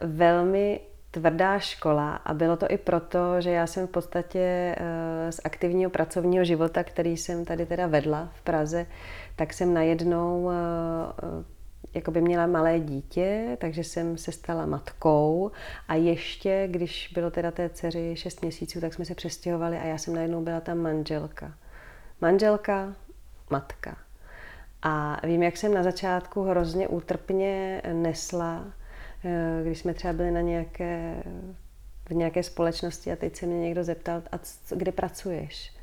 [0.01, 0.79] velmi
[1.11, 4.75] tvrdá škola a bylo to i proto, že já jsem v podstatě
[5.29, 8.85] z aktivního pracovního života, který jsem tady teda vedla v Praze,
[9.35, 10.49] tak jsem najednou
[11.93, 15.51] jako by měla malé dítě, takže jsem se stala matkou
[15.87, 19.97] a ještě, když bylo teda té dceři 6 měsíců, tak jsme se přestěhovali a já
[19.97, 21.53] jsem najednou byla tam manželka.
[22.21, 22.95] Manželka,
[23.49, 23.97] matka.
[24.81, 28.65] A vím, jak jsem na začátku hrozně útrpně nesla,
[29.25, 31.23] eh, když jsme třeba byli na nějaké,
[32.09, 34.39] v nějaké společnosti a teď se mě někdo zeptal, a
[34.75, 35.73] kde pracuješ?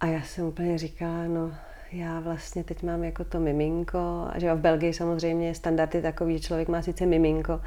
[0.00, 1.54] A já jsem úplně říkala, no
[1.92, 6.44] já vlastně teď mám jako to miminko, že v Belgii samozřejmě standard je takový, že
[6.44, 7.60] člověk má sice miminko,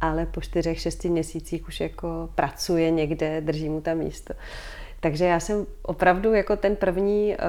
[0.00, 4.34] ale po čtyřech, šesti měsících už jako pracuje někde, drží mu tam místo.
[5.00, 7.42] Takže já jsem opravdu jako ten první uh,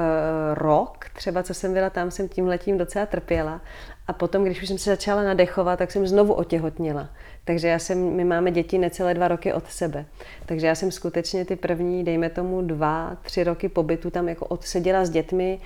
[0.53, 3.61] rok, třeba co jsem byla tam, jsem tím letím docela trpěla.
[4.07, 7.09] A potom, když už jsem se začala nadechovat, tak jsem znovu otěhotněla.
[7.45, 10.05] Takže já jsem, my máme děti necelé dva roky od sebe.
[10.45, 15.05] Takže já jsem skutečně ty první, dejme tomu dva, tři roky pobytu tam jako odseděla
[15.05, 15.59] s dětmi,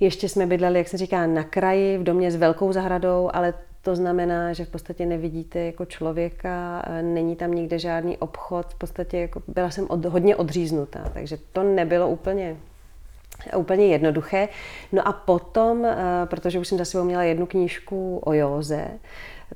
[0.00, 3.96] ještě jsme bydleli, jak se říká, na kraji, v domě s velkou zahradou, ale to
[3.96, 9.42] znamená, že v podstatě nevidíte jako člověka, není tam nikde žádný obchod, v podstatě jako
[9.48, 12.56] byla jsem od, hodně odříznutá, takže to nebylo úplně
[13.56, 14.48] úplně jednoduché.
[14.92, 18.88] No a potom, eh, protože už jsem za sebou měla jednu knížku o józe,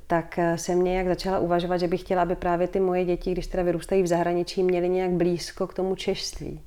[0.06, 3.62] tak jsem nějak začala uvažovat, že bych chtěla, aby právě ty moje děti, když teda
[3.62, 6.60] vyrůstají v zahraničí, měly nějak blízko k tomu češství.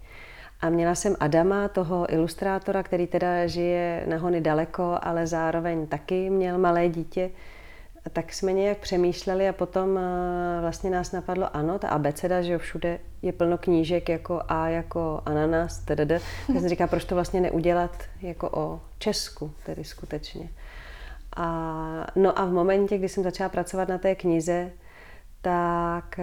[0.61, 6.29] A měla jsem Adama, toho ilustrátora, který teda žije na hony daleko, ale zároveň taky
[6.29, 7.29] měl malé dítě.
[8.13, 12.59] Tak jsme nějak přemýšleli a potom eh, vlastně nás napadlo, ano, ta abeceda, že jo,
[12.59, 16.07] všude je plno knížek jako A jako ananas, tdd.
[16.07, 20.49] Tak jsem říká, proč to vlastně neudělat jako o Česku, tedy skutečně.
[21.35, 24.71] a, no a v momentě, kdy jsem začala pracovat na té knize,
[25.41, 26.19] tak,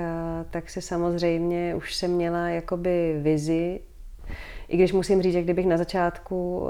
[0.50, 3.80] tak se samozřejmě už jsem měla jakoby vizi,
[4.72, 6.68] i když musím říct, že kdybych na začátku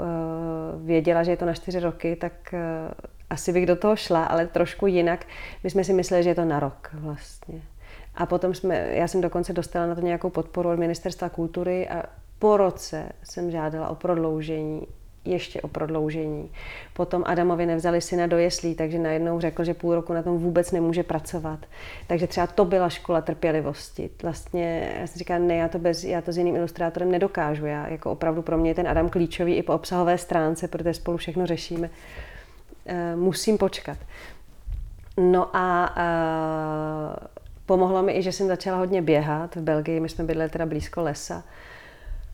[0.83, 2.55] věděla, že je to na čtyři roky, tak
[3.29, 5.25] asi bych do toho šla, ale trošku jinak.
[5.63, 7.61] My jsme si mysleli, že je to na rok vlastně.
[8.15, 12.03] A potom jsme, já jsem dokonce dostala na to nějakou podporu od Ministerstva kultury a
[12.39, 14.87] po roce jsem žádala o prodloužení,
[15.25, 16.51] ještě o prodloužení.
[16.93, 20.71] Potom Adamovi nevzali syna do jeslí, takže najednou řekl, že půl roku na tom vůbec
[20.71, 21.59] nemůže pracovat.
[22.07, 24.09] Takže třeba to byla škola trpělivosti.
[24.23, 27.65] Vlastně já jsem říkala, ne, já to, bez, já to s jiným ilustrátorem nedokážu.
[27.65, 31.17] Já, jako opravdu pro mě je ten Adam klíčový i po obsahové stránce, protože spolu
[31.17, 31.89] všechno řešíme.
[32.85, 33.97] E, musím počkat.
[35.17, 37.33] No a e,
[37.65, 41.01] Pomohlo mi i, že jsem začala hodně běhat v Belgii, my jsme bydleli teda blízko
[41.01, 41.43] lesa.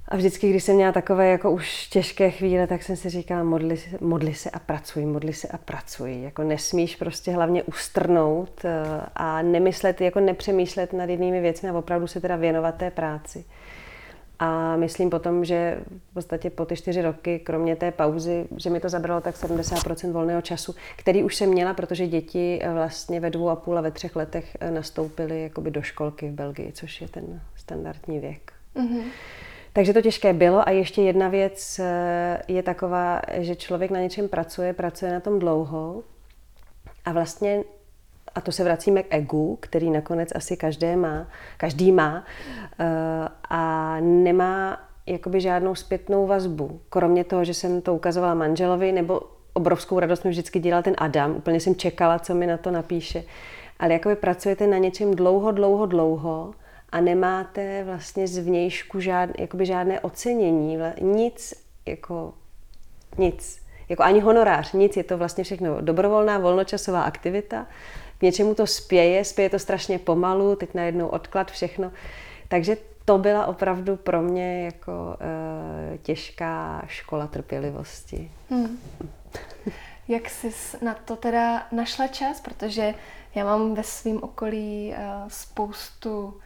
[0.10, 3.78] A vždycky, když jsem měla takové jako už těžké chvíle, tak jsem si říkala, modli,
[4.02, 6.22] modli se a pracuj, modli se a pracuj.
[6.22, 12.08] Jako nesmíš prostě hlavně ustrnout eh, a nemyslet, jako nepřemýšlet nad jinými věcmi a opravdu
[12.08, 13.46] se teda věnovat té práci.
[14.40, 15.80] A myslím potom, že
[16.12, 20.12] v podstatě po ty čtyři roky, kromě té pauzy, že mi to zabralo tak 70%
[20.12, 23.92] volného času, který už jsem měla, protože děti vlastně ve dvou a půl a ve
[23.92, 28.54] třech letech nastoupily jakoby do školky v Belgii, což je ten standardní věk.
[28.76, 29.04] Mm-hmm.
[29.80, 34.30] Takže to těžké bylo a ještě jedna věc eh, je taková, že člověk na něčem
[34.30, 36.04] pracuje, pracuje na tom dlouho
[37.06, 37.64] a vlastně
[38.36, 42.26] a to se vracíme k egu, který nakonec asi každé má, každý má
[42.80, 42.86] eh,
[43.50, 46.82] a nemá jakoby žádnou zpětnou vazbu.
[46.90, 49.22] Kromě toho, že jsem to ukazovala manželovi, nebo
[49.54, 51.36] obrovskou radost mi vždycky dělal ten Adam.
[51.36, 53.24] Úplně jsem čekala, co mi na to napíše.
[53.80, 56.54] Ale jakoby pracujete na něčem dlouho, dlouho, dlouho
[56.92, 61.54] a nemáte vlastně zvnějšku žád, jakoby žádné ocenění, nic,
[61.86, 62.34] jako
[63.18, 63.62] nic.
[63.90, 67.68] Jako ani honorář, nic, je to vlastně všechno dobrovolná volnočasová aktivita,
[68.18, 71.92] k něčemu to spěje, spěje to strašně pomalu, teď najednou odklad, všechno.
[72.48, 78.32] Takže to byla opravdu pro mě jako uh, těžká škola trpělivosti.
[78.50, 78.80] Hmm.
[80.08, 82.42] Jak jsi na to teda našla čas?
[82.42, 82.94] Protože
[83.36, 86.40] já mám ve svém okolí uh, spoustu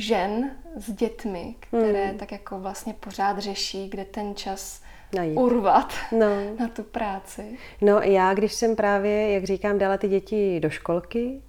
[0.00, 2.18] žen s dětmi, které hmm.
[2.18, 4.82] tak jako vlastně pořád řeší, kde ten čas
[5.14, 5.38] najít.
[5.38, 6.26] urvat no.
[6.58, 7.58] na tu práci.
[7.80, 11.40] No já, když jsem právě, jak říkám, dala ty děti do školky,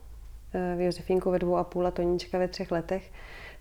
[0.54, 3.12] eh, v Josefínku ve dvou a půl a Toníčka ve třech letech,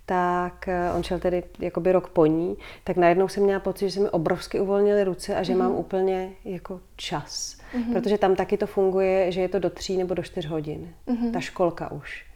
[0.07, 3.95] tak eh, on šel tedy jakoby rok po ní, tak najednou jsem měla pocit, že
[3.95, 5.59] se mi obrovsky uvolnily ruce a že mm-hmm.
[5.59, 7.57] mám úplně jako čas.
[7.75, 7.93] Mm-hmm.
[7.93, 10.95] Protože tam taky to funguje, že je to do tří nebo do čtyř hodin.
[11.09, 11.33] Mm-hmm.
[11.33, 12.30] Ta školka už.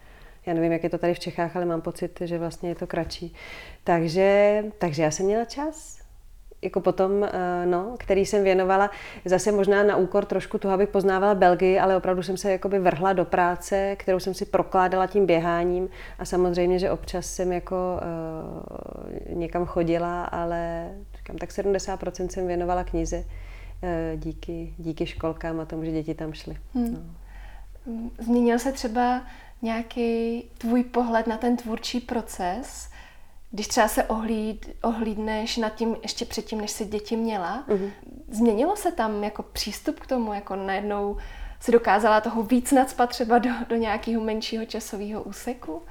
[0.47, 2.87] Já nevím, jak je to tady v Čechách, ale mám pocit, že vlastně je to
[2.87, 3.35] kratší.
[3.85, 6.05] Takže, takže já jsem měla čas
[6.65, 8.91] jako potom, eh, no, který jsem věnovala
[9.25, 13.13] zase možná na úkor trošku toho, abych poznávala Belgii, ale opravdu jsem se jakoby vrhla
[13.13, 17.77] do práce, kterou jsem si prokládala tím běháním a samozřejmě, že občas jsem jako
[19.31, 25.65] uh, někam chodila, ale říkám, tak 70% jsem věnovala knize uh, díky, díky školkám a
[25.65, 26.57] tomu, že děti tam šly.
[26.75, 26.93] Hmm.
[26.93, 28.11] No.
[28.19, 29.23] Změnil se třeba
[29.65, 32.95] nějaký tvůj pohled na ten tvůrčí proces?
[33.55, 37.91] když třeba se ohlíd, ohlídneš nad tím ještě předtím, než si děti měla, mm-hmm.
[38.29, 41.17] změnilo se tam jako přístup k tomu, jako najednou
[41.61, 45.83] si dokázala toho víc nadspat třeba do, do nějakého menšího časového úseku?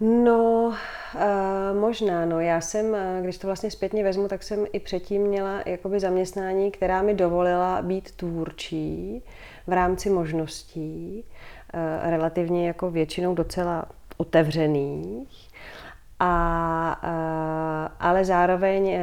[0.00, 2.40] No, uh, možná, no.
[2.40, 7.02] Já jsem, když to vlastně zpětně vezmu, tak jsem i předtím měla jakoby zaměstnání, která
[7.02, 9.22] mi dovolila být tvůrčí
[9.68, 11.24] v rámci možností,
[11.74, 13.84] uh, relativně jako většinou docela
[14.16, 15.48] otevřených.
[16.20, 16.98] A,
[18.00, 19.00] ale zároveň e,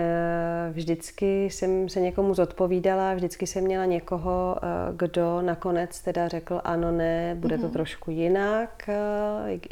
[0.72, 4.56] vždycky jsem se někomu zodpovídala, vždycky jsem měla někoho,
[4.96, 7.72] kdo nakonec teda řekl ano, ne, bude to mm-hmm.
[7.72, 8.90] trošku jinak,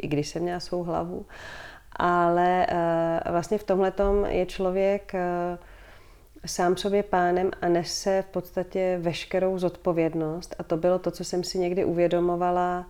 [0.01, 1.25] i když jsem měla svou hlavu.
[1.95, 2.67] Ale
[3.31, 3.93] vlastně v tomhle
[4.27, 5.13] je člověk
[6.45, 10.55] sám sobě pánem a nese v podstatě veškerou zodpovědnost.
[10.59, 12.85] A to bylo to, co jsem si někdy uvědomovala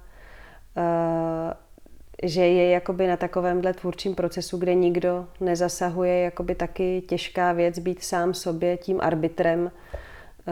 [2.24, 8.04] že je jakoby na takovémhle tvůrčím procesu, kde nikdo nezasahuje, jakoby taky těžká věc být
[8.04, 10.52] sám sobě tím arbitrem, eh,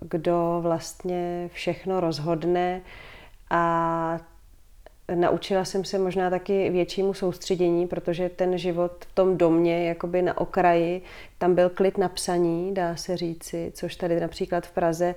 [0.00, 2.80] kdo vlastně všechno rozhodne
[3.50, 4.18] a
[5.14, 10.40] naučila jsem se možná taky většímu soustředění, protože ten život v tom domě, jakoby na
[10.40, 11.02] okraji,
[11.38, 15.14] tam byl klid na psaní, dá se říci, což tady například v Praze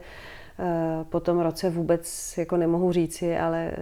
[0.61, 3.77] Eh, po tom roce vůbec jako nemohu říci, ale eh,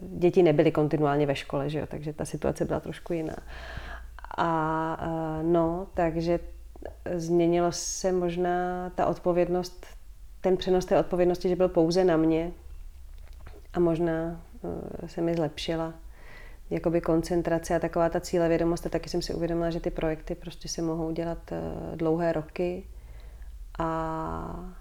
[0.00, 1.86] děti nebyly kontinuálně ve škole, že jo?
[1.86, 3.36] takže ta situace byla trošku jiná.
[4.36, 4.50] A
[5.00, 6.40] eh, no, takže
[7.14, 9.86] změnilo se možná ta odpovědnost
[10.40, 12.52] ten přenos té odpovědnosti, že byl pouze na mě
[13.74, 14.40] a možná
[15.06, 15.94] se mi zlepšila
[16.70, 20.68] jakoby koncentrace a taková ta cílevědomost a taky jsem si uvědomila, že ty projekty prostě
[20.68, 22.84] se mohou dělat uh, dlouhé roky
[23.78, 24.74] a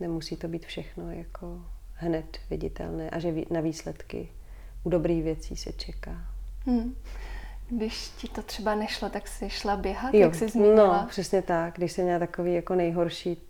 [0.00, 4.28] nemusí to být všechno jako hned viditelné a že na výsledky
[4.84, 6.16] u dobrých věcí se čeká.
[6.66, 6.94] Hmm.
[7.68, 11.02] Když ti to třeba nešlo, tak jsi šla běhat, jo, jak jsi zmínila?
[11.02, 11.74] No, přesně tak.
[11.74, 13.49] Když jsem měla takový jako nejhorší, eh,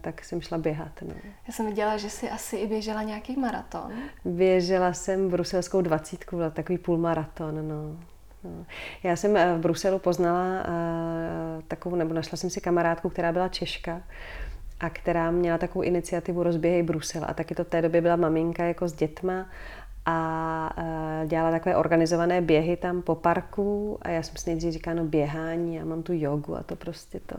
[0.00, 1.02] tak jsem šla běhat.
[1.02, 1.14] No.
[1.46, 3.92] Já jsem viděla, že jsi asi i běžela nějaký maraton.
[4.24, 7.96] Běžela jsem bruselskou dvacítku, byla takový půlmaraton, no.
[8.44, 8.66] No.
[9.02, 13.48] Já jsem eh, v Bruselu poznala uh, takovou, nebo našla jsem si kamarádku, která byla
[13.48, 14.02] Češka
[14.80, 17.24] a která měla takovou iniciativu Rozběhej Brusel.
[17.26, 19.46] A taky to v té době byla maminka jako s dětma
[20.06, 24.96] a uh, dělala takové organizované běhy tam po parku a já jsem si nejdřív říkala,
[24.96, 27.36] no běhání, já mám tu jogu a to prostě to.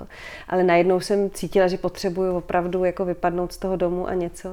[0.48, 4.50] Ale najednou jsem cítila, že potřebuju opravdu jako vypadnout z toho domu a něco,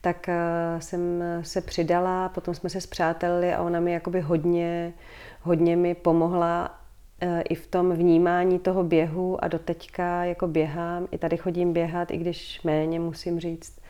[0.00, 4.92] tak uh, jsem se přidala, potom jsme se zpřátelili a ona mi jakoby hodně,
[5.40, 6.78] hodně mi pomohla
[7.22, 12.10] uh, i v tom vnímání toho běhu a doteďka jako běhám, i tady chodím běhat,
[12.10, 13.81] i když méně musím říct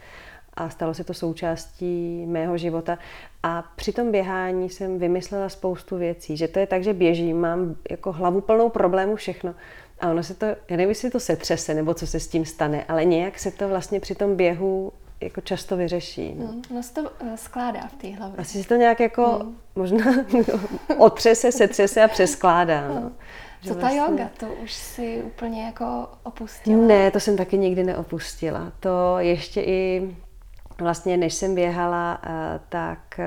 [0.54, 2.98] a stalo se to součástí mého života.
[3.42, 7.76] A při tom běhání jsem vymyslela spoustu věcí, že to je tak, že běžím, mám
[7.90, 9.54] jako hlavu plnou problémů všechno.
[10.00, 12.84] A ono se to, já nevím, jestli to setřese, nebo co se s tím stane,
[12.88, 16.34] ale nějak se to vlastně při tom běhu jako často vyřeší.
[16.38, 18.36] No, no se to eh, skládá v té hlavě.
[18.38, 19.56] Asi se to nějak jako hmm.
[19.76, 20.04] možná
[20.98, 22.88] otřese, setřese a přeskládá.
[22.88, 22.94] No.
[22.94, 23.16] Hmm.
[23.62, 24.00] Co ta vlastně...
[24.00, 26.86] yoga, to už si úplně jako opustila?
[26.86, 28.72] Ne, to jsem taky nikdy neopustila.
[28.80, 30.14] To ještě i
[30.82, 33.26] Vlastně než jsem běhala, eh, tak eh,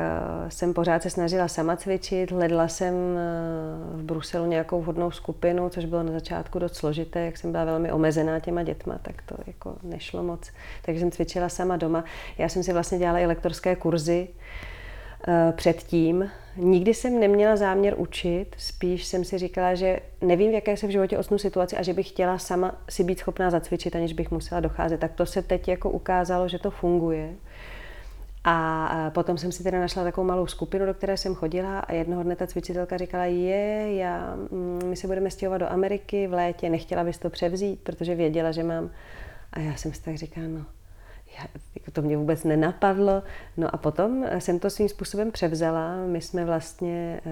[0.50, 2.32] jsem pořád se snažila sama cvičit.
[2.32, 7.38] Hledala jsem eh, v Bruselu nějakou vhodnou skupinu, což bylo na začátku dost složité, jak
[7.38, 10.52] jsem byla velmi omezená těma dětma, tak to jako nešlo moc.
[10.86, 12.04] Takže jsem cvičila sama doma.
[12.38, 14.28] Já jsem si vlastně dělala i lektorské kurzy,
[15.52, 16.30] předtím.
[16.58, 20.90] Nikdy jsem neměla záměr učit, spíš jsem si říkala, že nevím, v jaké se v
[20.90, 24.62] životě osnu situaci a že bych chtěla sama si být schopná zacvičit, aniž bych musela
[24.62, 25.00] docházet.
[25.00, 27.34] Tak to se teď jako ukázalo, že to funguje.
[28.48, 32.24] A potom jsem si teda našla takovou malou skupinu, do které jsem chodila a jednoho
[32.24, 36.70] dne ta cvičitelka říkala, je, já, mm, my se budeme stěhovat do Ameriky v létě,
[36.70, 38.90] nechtěla bys to převzít, protože věděla, že mám.
[39.54, 40.66] A já jsem si tak říkala, no,
[41.38, 41.46] já,
[41.92, 43.24] to mě vůbec nenapadlo.
[43.58, 45.96] No a potom jsem to svým způsobem převzala.
[46.06, 47.32] My jsme vlastně uh,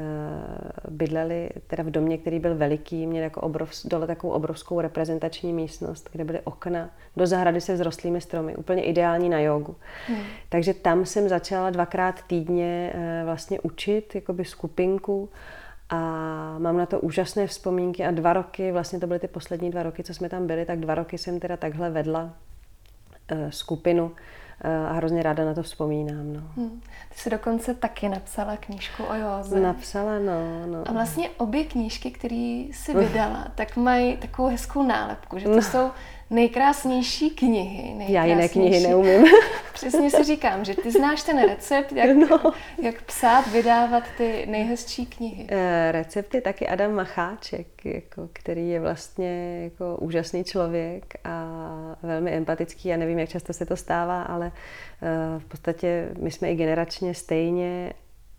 [0.94, 6.10] bydleli teda v domě, který byl veliký, měl jako obrov, dole takovou obrovskou reprezentační místnost,
[6.12, 9.76] kde byly okna do zahrady se vzrostlými stromy, úplně ideální na jogu.
[10.08, 10.24] Hmm.
[10.50, 15.30] Takže tam jsem začala dvakrát týdně uh, vlastně učit, jakoby skupinku
[15.90, 15.98] a
[16.60, 20.04] mám na to úžasné vzpomínky a dva roky, vlastně to byly ty poslední dva roky,
[20.04, 22.34] co jsme tam byli, tak dva roky jsem teda takhle vedla
[23.28, 24.43] Eh, skupinu eh,
[24.90, 26.34] a hrozně ráda na to vzpomínám.
[26.34, 26.42] No.
[26.56, 26.82] Hmm.
[27.10, 29.60] Ty jsi dokonce taky napsala knížku o józe.
[29.60, 30.68] Napsala, no.
[30.68, 30.90] no.
[30.90, 35.62] A vlastně obě knížky, které jsi vydala, tak mají takovou hezkou nálepku, že to no.
[35.62, 35.92] jsou
[36.30, 37.78] nejkrásnější knihy.
[37.78, 38.14] Nejkrásnější.
[38.14, 39.26] Já jiné knihy neumím.
[39.74, 42.54] Přesně si říkám, že ty znáš ten recept, jak, no.
[42.82, 45.48] jak psát, vydávat ty nejhezčí knihy.
[45.50, 51.48] E, recepty taky Adam Macháček, jako, který je vlastně jako úžasný člověk a
[52.04, 52.90] velmi empatický.
[52.90, 57.14] Já nevím, jak často se to stává, ale e, v podstatě my jsme i generačně
[57.14, 57.94] stejně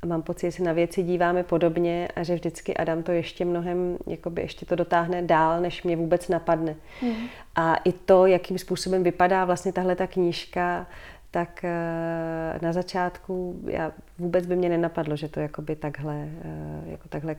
[0.04, 3.98] mám pocit, že se na věci díváme podobně a že vždycky Adam to ještě mnohem,
[4.06, 6.76] jakoby ještě to dotáhne dál, než mě vůbec napadne.
[7.02, 7.12] Mm.
[7.56, 10.86] A i to, jakým způsobem vypadá vlastně tahle ta knížka,
[11.30, 17.08] tak eh, na začátku já, vůbec by mě nenapadlo, že to jakoby takhle, eh, jako
[17.08, 17.36] takhle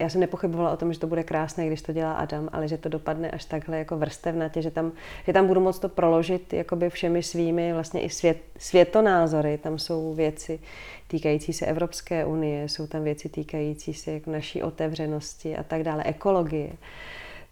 [0.00, 2.78] já jsem nepochybovala o tom, že to bude krásné, když to dělá Adam, ale že
[2.78, 4.92] to dopadne až takhle jako vrstevnatě, že tam,
[5.26, 9.58] že tam budu moct to proložit jakoby všemi svými vlastně i svět, světonázory.
[9.58, 10.60] Tam jsou věci
[11.08, 16.04] týkající se Evropské unie, jsou tam věci týkající se jako naší otevřenosti a tak dále,
[16.04, 16.70] ekologie.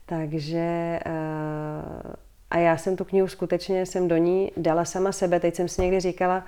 [0.07, 2.13] Takže uh,
[2.51, 5.41] a já jsem tu knihu skutečně, jsem do ní dala sama sebe.
[5.41, 6.45] Teď jsem si někdy říkala,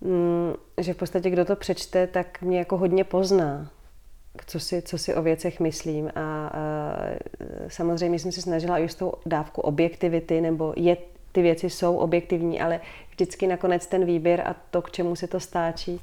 [0.00, 3.70] mm, že v podstatě kdo to přečte, tak mě jako hodně pozná,
[4.46, 6.08] co si, co si o věcech myslím.
[6.08, 6.96] A, a
[7.68, 10.96] samozřejmě jsem se snažila i s tou dávku objektivity, nebo je,
[11.32, 12.80] ty věci jsou objektivní, ale
[13.10, 16.00] vždycky nakonec ten výběr a to, k čemu se to stáčí,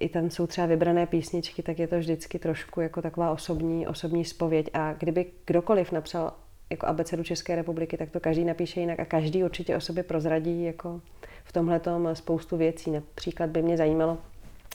[0.00, 4.24] i tam jsou třeba vybrané písničky, tak je to vždycky trošku jako taková osobní, osobní
[4.24, 4.70] spověď.
[4.74, 6.32] A kdyby kdokoliv napsal
[6.70, 10.64] jako abecedu České republiky, tak to každý napíše jinak a každý určitě o sobě prozradí
[10.64, 11.00] jako
[11.44, 11.80] v tomhle
[12.14, 12.90] spoustu věcí.
[12.90, 14.18] Například by mě zajímalo,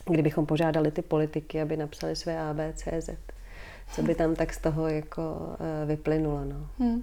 [0.04, 3.10] kdybychom požádali ty politiky, aby napsali své ABCZ.
[3.92, 6.44] Co by tam tak z toho jako eh, vyplynulo.
[6.44, 6.68] No.
[6.78, 7.02] Hmm.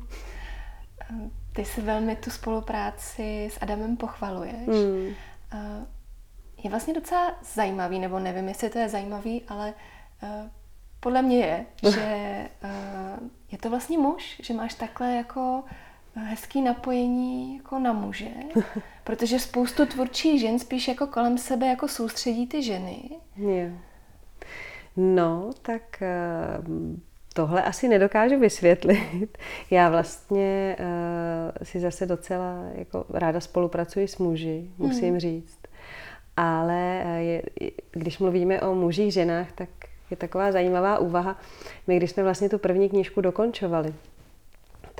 [1.53, 4.67] ty si velmi tu spolupráci s Adamem pochvaluješ.
[4.67, 5.13] Mm.
[6.63, 9.73] Je vlastně docela zajímavý, nebo nevím, jestli to je zajímavý, ale
[10.99, 12.49] podle mě je, že
[13.51, 15.63] je to vlastně muž, že máš takhle jako
[16.15, 18.29] hezký napojení jako na muže,
[19.03, 23.09] protože spoustu tvůrčích žen spíš jako kolem sebe jako soustředí ty ženy.
[23.37, 23.73] Yeah.
[24.97, 26.03] No, tak
[27.33, 29.37] tohle asi nedokážu vysvětlit.
[29.71, 30.85] Já vlastně uh,
[31.63, 35.19] si zase docela jako ráda spolupracuji s muži, musím hmm.
[35.19, 35.59] říct.
[36.37, 37.41] Ale je,
[37.91, 39.69] když mluvíme o mužích, ženách, tak
[40.11, 41.39] je taková zajímavá úvaha.
[41.87, 43.93] My, když jsme vlastně tu první knížku dokončovali,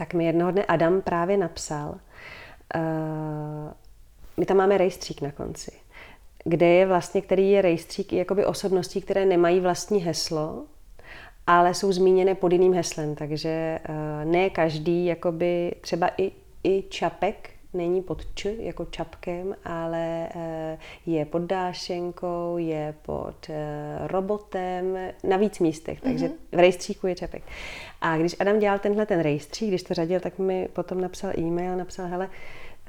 [0.02, 1.90] tak mi jednoho dne Adam právě napsal,
[2.76, 3.72] uh,
[4.38, 5.72] my tam máme rejstřík na konci,
[6.44, 10.66] kde je vlastně, který je rejstřík jakoby osobností, které nemají vlastní heslo,
[11.48, 16.32] ale jsou zmíněny pod jiným heslem, takže uh, ne každý, jakoby třeba i,
[16.64, 20.42] i Čapek není pod Č jako Čapkem, ale uh,
[21.14, 23.56] je pod Dášenkou, je pod uh,
[24.08, 26.56] robotem, na víc místech, takže mm-hmm.
[26.56, 27.44] v rejstříku je Čapek.
[28.02, 31.78] A když Adam dělal tenhle ten rejstřík, když to řadil, tak mi potom napsal e-mail,
[31.78, 32.30] napsal, hele,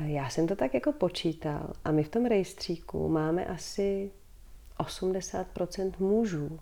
[0.00, 4.10] já jsem to tak jako počítal a my v tom rejstříku máme asi
[4.78, 6.58] 80% mužů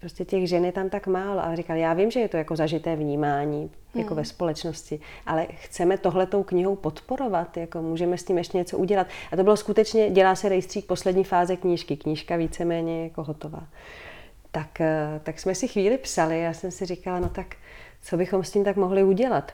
[0.00, 1.40] prostě těch žen je tam tak málo.
[1.40, 4.16] A říkal, já vím, že je to jako zažité vnímání jako hmm.
[4.16, 9.06] ve společnosti, ale chceme tohletou knihou podporovat, jako můžeme s tím ještě něco udělat.
[9.32, 13.66] A to bylo skutečně, dělá se rejstřík poslední fáze knížky, knížka víceméně jako hotová.
[14.50, 17.56] Tak, eh, tak jsme si chvíli psali, já jsem si říkala, no tak
[18.02, 19.52] co bychom s tím tak mohli udělat.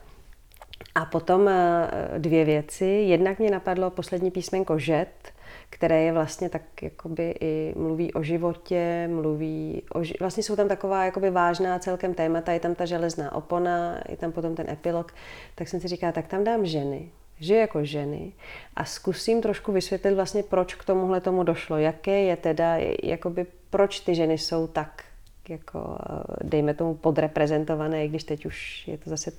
[0.95, 2.85] A potom eh, dvě věci.
[2.85, 5.34] Jednak mě napadlo poslední písmenko žet,
[5.75, 11.05] které je vlastně tak jakoby i mluví o životě, mluví o, vlastně jsou tam taková
[11.05, 15.15] jakoby vážná celkem témata, je tam ta železná opona, je tam potom ten epilog,
[15.55, 17.11] tak jsem si říkala, tak tam dám ženy,
[17.41, 18.33] že jako ženy
[18.77, 24.01] a zkusím trošku vysvětlit vlastně, proč k tomuhle tomu došlo, jaké je teda, jakoby proč
[24.01, 25.05] ty ženy jsou tak
[25.49, 25.99] jako,
[26.45, 29.33] dejme tomu, podreprezentované, i když teď už je to zase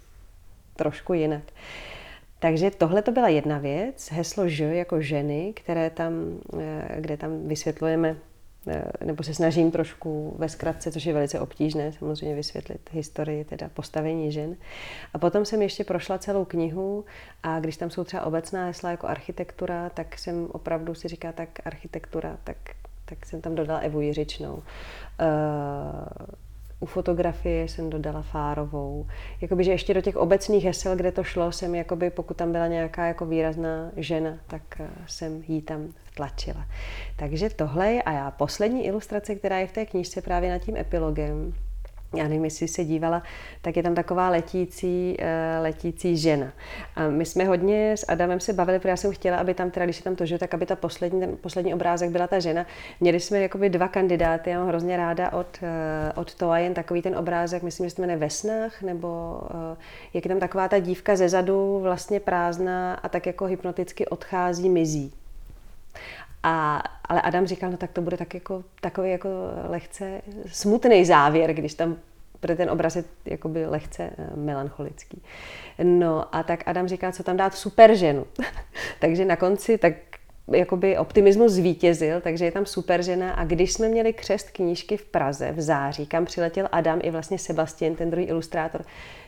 [0.75, 1.43] trošku jinak.
[2.39, 6.13] Takže tohle to byla jedna věc, heslo Ž jako ženy, které tam,
[6.59, 8.15] eh, kde tam vysvětlujeme,
[8.67, 13.69] eh, nebo se snažím trošku ve zkratce, což je velice obtížné samozřejmě vysvětlit historii, teda
[13.73, 14.55] postavení žen.
[15.13, 17.05] A potom jsem ještě prošla celou knihu
[17.43, 21.49] a když tam jsou třeba obecná hesla jako architektura, tak jsem opravdu si říká tak
[21.65, 22.57] architektura, tak,
[23.05, 24.53] tak jsem tam dodala Evu Jiřičnou.
[24.53, 24.63] Uh,
[26.85, 29.07] u fotografie jsem dodala Fárovou.
[29.41, 32.67] Jakoby, že ještě do těch obecných hesel, kde to šlo, jsem, jakoby, pokud tam byla
[32.67, 36.65] nějaká jako výrazná žena, tak eh, jsem jí tam vtlačila.
[37.15, 40.77] Takže tohle je, a já poslední ilustrace, která je v té knížce právě nad tím
[40.77, 41.53] epilogem,
[42.15, 43.23] já nevím, jestli se dívala,
[43.61, 46.53] tak je tam taková letící, uh, letící žena.
[46.95, 49.85] A my jsme hodně s Adamem se bavili, protože já jsem chtěla, aby tam, teda,
[49.85, 52.65] když je tam to, že, tak aby ta poslední, ten poslední obrázek byla ta žena.
[52.99, 56.73] Měli jsme jakoby dva kandidáty, já mám hrozně ráda od, uh, od toho a jen
[56.73, 59.77] takový ten obrázek, myslím, že se jmenuje Ve snách, nebo uh,
[60.13, 64.69] jak je tam taková ta dívka ze zadu vlastně prázdná a tak jako hypnoticky odchází,
[64.69, 65.24] mizí.
[66.47, 69.29] A, ale Adam říkal, no tak to bude tak jako, takový jako
[69.67, 71.97] lehce smutný závěr, když tam
[72.39, 75.21] protože ten obraz je jakoby lehce eh, melancholický.
[75.83, 78.25] No a tak Adam říká, co tam dát super ženu.
[78.99, 79.93] takže na konci tak
[80.51, 85.05] jakoby optimismus zvítězil, takže je tam super žena a když jsme měli křest knížky v
[85.05, 88.85] Praze v září, kam přiletěl Adam i vlastně Sebastian, ten druhý ilustrátor,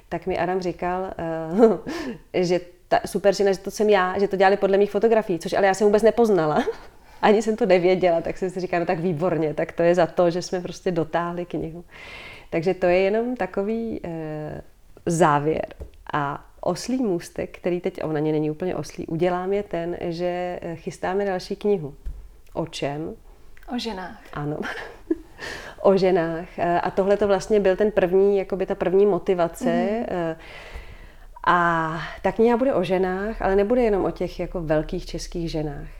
[0.10, 1.14] tak mi Adam říkal,
[1.54, 1.78] uh,
[2.34, 5.54] že ta super žena, že to jsem já, že to dělali podle mých fotografií, což
[5.54, 6.64] ale já jsem vůbec nepoznala.
[7.22, 10.06] Ani jsem to nevěděla, tak jsem si říkala, no tak výborně, tak to je za
[10.06, 11.86] to, že jsme prostě dotáhli knihu.
[12.50, 14.62] Takže to je jenom takový e,
[15.06, 15.66] závěr.
[16.14, 20.76] A oslý můstek, který teď, ona ně není úplně oslý, udělám je ten, že eh,
[20.76, 21.96] chystáme další knihu.
[22.54, 23.16] O čem?
[23.76, 24.22] O ženách.
[24.34, 24.58] Ano.
[25.82, 26.60] o ženách.
[26.60, 29.66] Eh, a tohle to vlastně byl ten první, jakoby ta první motivace.
[29.66, 30.36] Mm-hmm.
[31.48, 35.97] A ta kniha bude o ženách, ale nebude jenom o těch jako velkých českých ženách.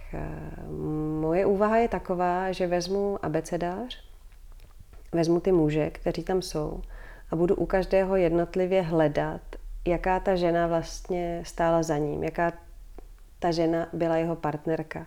[1.22, 4.04] Moje úvaha je taková, že vezmu abecedář,
[5.12, 6.82] vezmu ty muže, kteří tam jsou
[7.32, 9.42] a budu u každého jednotlivě hledat,
[9.86, 12.54] jaká ta žena vlastně stála za ním, jaká
[13.40, 15.06] ta žena byla jeho partnerka.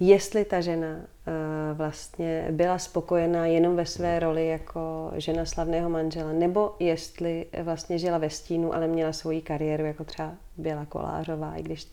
[0.00, 6.32] Jestli ta žena uh, vlastně byla spokojená jenom ve své roli jako žena slavného manžela,
[6.32, 11.62] nebo jestli vlastně žila ve stínu, ale měla svoji kariéru, jako třeba byla Kolářová, i
[11.62, 11.86] když...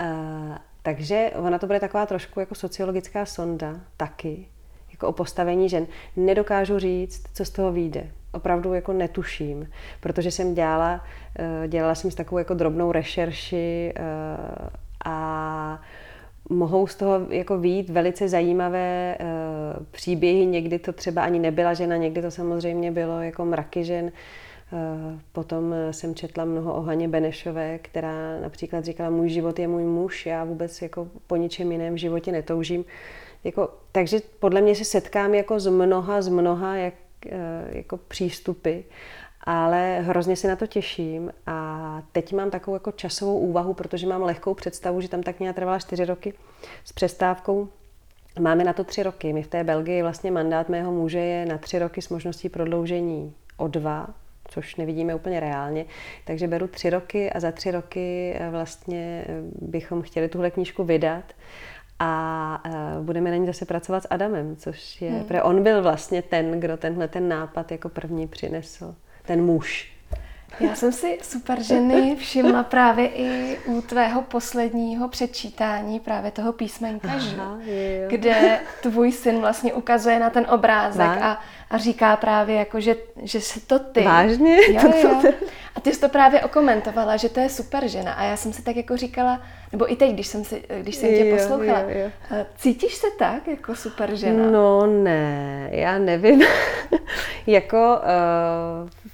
[0.00, 0.56] Uh,
[0.86, 4.46] takže ona to bude taková trošku jako sociologická sonda taky,
[4.90, 5.86] jako o postavení žen.
[6.16, 8.10] Nedokážu říct, co z toho vyjde.
[8.36, 9.70] opravdu jako netuším,
[10.00, 11.04] protože jsem dělala,
[11.66, 13.92] dělala jsem s takovou jako drobnou rešerši
[15.04, 15.82] a
[16.50, 19.18] mohou z toho jako výjít velice zajímavé
[19.90, 20.46] příběhy.
[20.46, 24.12] Někdy to třeba ani nebyla žena, někdy to samozřejmě bylo jako mraky žen.
[25.32, 30.26] Potom jsem četla mnoho o Haně Benešové, která například říkala, můj život je můj muž,
[30.26, 32.84] já vůbec jako po ničem jiném v životě netoužím.
[33.44, 36.94] Jako, takže podle mě se setkám jako z mnoha, z mnoha jak,
[37.26, 38.80] eh, jako přístupy,
[39.40, 44.22] ale hrozně se na to těším a teď mám takovou jako časovou úvahu, protože mám
[44.22, 46.34] lehkou představu, že tam tak nějak trvala čtyři roky
[46.84, 47.68] s přestávkou.
[48.40, 49.32] Máme na to tři roky.
[49.32, 53.34] My v té Belgii vlastně mandát mého muže je na tři roky s možností prodloužení
[53.56, 54.14] o dva,
[54.48, 55.84] což nevidíme úplně reálně.
[56.24, 60.84] Takže beru tři roky a za tři roky eh, vlastně eh, bychom chtěli tuhle knížku
[60.84, 61.24] vydat
[61.98, 65.24] a uh, budeme na ní zase pracovat s Adamem, což je, hmm.
[65.24, 69.95] protože on byl vlastně ten, kdo tenhle ten nápad jako první přinesl, ten muž.
[70.60, 77.08] Já jsem si super ženy všimla právě i u tvého posledního přečítání právě toho písmenka,
[77.08, 78.06] Aha, že?
[78.08, 81.40] kde tvůj syn vlastně ukazuje na ten obrázek a,
[81.70, 84.02] a říká právě jako, že, že se to ty.
[84.02, 84.56] Vážně?
[84.72, 85.22] Jo, jo.
[85.74, 88.62] A ty jsi to právě okomentovala, že to je super žena a já jsem si
[88.62, 89.42] tak jako říkala,
[89.72, 92.46] nebo i teď, když jsem, si, když jsem tě poslouchala, jo, jo.
[92.56, 94.50] cítíš se tak jako super žena?
[94.50, 96.42] No ne, já nevím.
[97.46, 99.05] jako uh,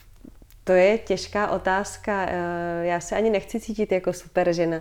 [0.64, 2.26] to je těžká otázka.
[2.26, 2.30] Uh,
[2.82, 4.80] já se ani nechci cítit jako super žena.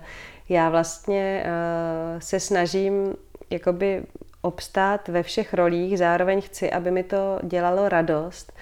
[0.50, 3.16] Já vlastně uh, se snažím
[3.50, 4.04] jakoby
[4.42, 8.54] obstát ve všech rolích, zároveň chci, aby mi to dělalo radost.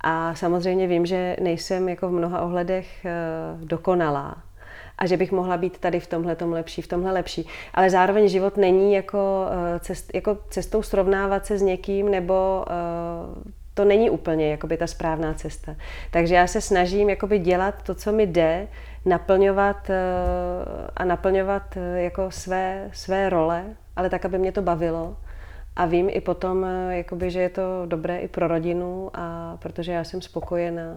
[0.00, 3.06] A samozřejmě vím, že nejsem jako v mnoha ohledech
[3.56, 4.42] dokonalá
[4.98, 7.46] a že bych mohla být tady v tomhle tom lepší, v tomhle lepší.
[7.74, 12.64] Ale zároveň život není jako, eh, cest, jako cestou srovnávat se s někým nebo
[13.78, 15.76] to není úplně jakoby ta správná cesta.
[16.10, 18.68] Takže já se snažím jakoby dělat to, co mi jde,
[19.04, 19.94] naplňovat uh,
[20.96, 23.64] a naplňovat uh, jako své, své role,
[23.96, 25.16] ale tak, aby mě to bavilo.
[25.76, 30.04] A vím i potom, jakoby, že je to dobré i pro rodinu, a protože já
[30.04, 30.96] jsem spokojená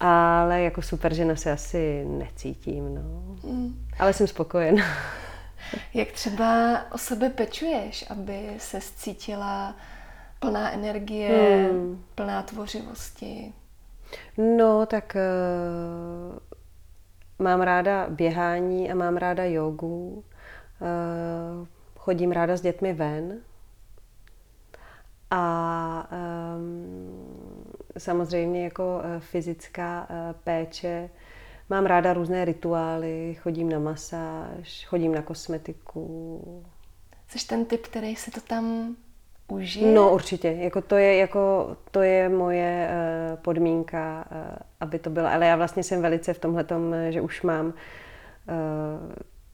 [0.00, 3.02] ale jako super žena se asi necítím, no.
[3.50, 3.86] Mm.
[3.98, 4.84] Ale jsem spokojená.
[5.94, 9.74] Jak třeba o sebe pečuješ, aby se cítila
[10.38, 12.04] plná energie, hmm.
[12.14, 13.52] plná tvořivosti?
[14.56, 16.38] No, tak uh,
[17.38, 20.24] mám ráda běhání a mám ráda jogu.
[20.80, 21.66] Uh,
[21.96, 23.40] chodím ráda s dětmi ven.
[25.30, 26.08] A
[26.56, 27.64] um,
[27.98, 31.10] samozřejmě jako fyzická eh, péče.
[31.70, 36.64] Mám ráda různé rituály, chodím na masáž, chodím na kosmetiku.
[37.28, 38.96] Jsi ten typ, který si to tam
[39.48, 39.94] užije?
[39.94, 45.28] No určitě, jako to je, jako, to je moje uh, podmínka, uh, aby to bylo.
[45.28, 46.64] Ale já vlastně jsem velice v tomhle,
[47.10, 47.72] že už mám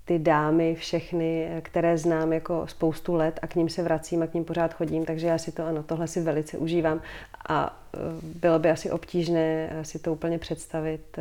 [0.05, 4.35] ty dámy všechny, které znám jako spoustu let a k ním se vracím a k
[4.35, 7.01] ním pořád chodím, takže já si to ano, tohle si velice užívám
[7.49, 7.83] a
[8.23, 11.19] bylo by asi obtížné si to úplně představit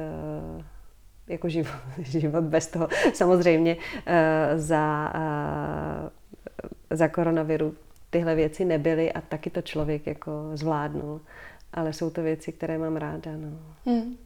[1.28, 2.88] jako život, život bez toho.
[3.14, 3.78] Samozřejmě
[4.56, 5.14] za,
[6.90, 7.76] za koronaviru
[8.14, 11.22] tyhle věci nebyly a taky to člověk jako zvládnul.
[11.74, 13.32] Ale jsou to věci, které mám ráda.
[13.32, 13.50] No.
[13.86, 14.18] Hmm.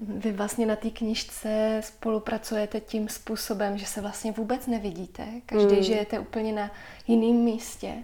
[0.00, 5.26] Vy vlastně na té knižce spolupracujete tím způsobem, že se vlastně vůbec nevidíte.
[5.46, 5.82] Každý mm.
[5.82, 6.70] žijete úplně na
[7.06, 7.94] jiném místě.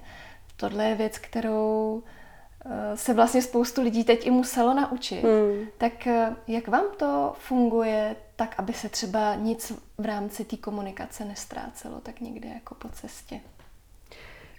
[0.56, 2.02] Tohle je věc, kterou
[2.66, 5.22] eh, se vlastně spoustu lidí teď i muselo naučit.
[5.22, 5.66] Mm.
[5.78, 11.24] Tak eh, jak vám to funguje tak, aby se třeba nic v rámci té komunikace
[11.24, 13.40] nestrácelo tak někde jako po cestě?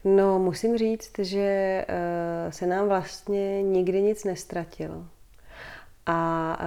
[0.03, 5.05] No, musím říct, že eh, se nám vlastně nikdy nic nestratilo.
[6.05, 6.57] A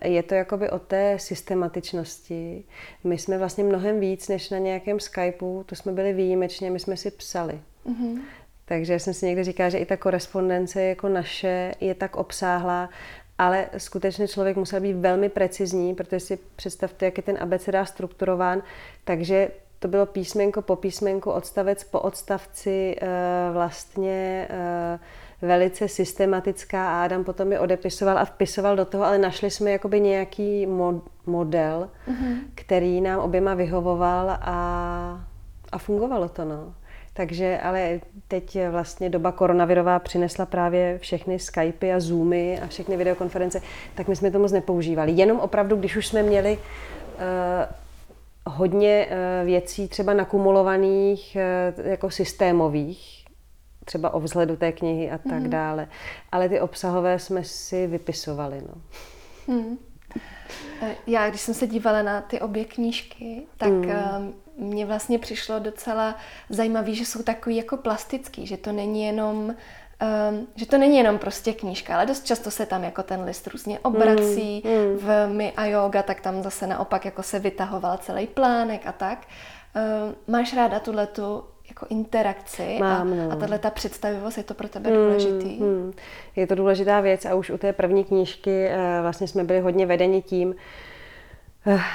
[0.00, 2.64] eh, je to jakoby o té systematičnosti.
[3.04, 6.96] My jsme vlastně mnohem víc než na nějakém Skypeu, to jsme byli výjimečně, my jsme
[6.96, 7.60] si psali.
[7.86, 8.20] Mm-hmm.
[8.64, 12.90] Takže jsem si někdy říkala, že i ta korespondence jako naše je tak obsáhlá,
[13.38, 18.62] ale skutečně člověk musel být velmi precizní, protože si představte, jak je ten abeceda strukturován,
[19.04, 19.48] takže
[19.82, 23.06] to bylo písmenko po písmenku, odstavec po odstavci, eh,
[23.52, 24.98] vlastně eh,
[25.42, 30.00] velice systematická a Adam potom je odepisoval a vpisoval do toho, ale našli jsme jakoby
[30.00, 32.38] nějaký mod, model, mm-hmm.
[32.54, 35.20] který nám oběma vyhovoval a,
[35.72, 36.74] a fungovalo to, no.
[37.14, 43.60] Takže, ale teď vlastně doba koronavirová přinesla právě všechny Skypey a Zoomy a všechny videokonference,
[43.94, 45.12] tak my jsme to moc nepoužívali.
[45.12, 47.81] Jenom opravdu, když už jsme měli uh,
[48.46, 51.36] hodně uh, věcí třeba nakumulovaných
[51.76, 53.26] uh, jako systémových,
[53.84, 55.50] třeba o vzhledu té knihy a tak mm.
[55.50, 55.88] dále.
[56.32, 58.62] Ale ty obsahové jsme si vypisovali.
[58.68, 58.74] No.
[59.54, 59.78] Mm.
[61.06, 64.34] Já, když jsem se dívala na ty obě knížky, tak mm.
[64.56, 66.16] mně vlastně přišlo docela
[66.48, 69.54] zajímavé, že jsou takový jako plastický, že to není jenom
[70.30, 73.46] Um, že to není jenom prostě knížka, ale dost často se tam jako ten list
[73.46, 74.62] různě obrací.
[74.64, 74.98] Mm, mm.
[74.98, 79.26] V My a yoga, tak tam zase naopak jako se vytahoval celý plánek a tak.
[80.06, 83.30] Um, máš ráda tuhletu jako interakci Mám, no.
[83.30, 85.60] a, a tahle ta představivost, je to pro tebe mm, důležitý?
[85.60, 85.92] Mm.
[86.36, 89.86] Je to důležitá věc a už u té první knížky uh, vlastně jsme byli hodně
[89.86, 90.56] vedeni tím, Eh,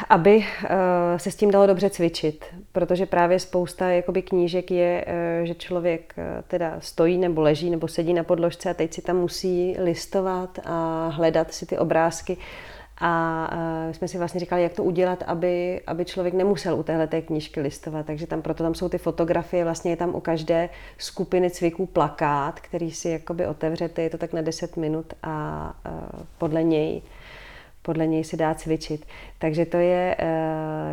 [0.09, 5.45] aby eh, se s tím dalo dobře cvičit, protože právě spousta jakoby knížek je, eh,
[5.45, 6.15] že člověk
[6.47, 11.07] teda stojí nebo leží nebo sedí na podložce a teď si tam musí listovat a
[11.07, 12.37] hledat si ty obrázky.
[12.99, 13.49] A
[13.87, 17.21] my jsme si vlastně říkali, jak to udělat, aby, aby člověk nemusel u téhle té
[17.21, 18.05] knížky listovat.
[18.05, 22.59] Takže tam proto tam jsou ty fotografie, vlastně je tam u každé skupiny cviků plakát,
[22.59, 25.73] který si jakoby otevřete, je to tak na 10 minut a
[26.37, 27.01] podle něj
[27.87, 29.05] podle něj se dá cvičit.
[29.39, 30.25] Takže to je uh,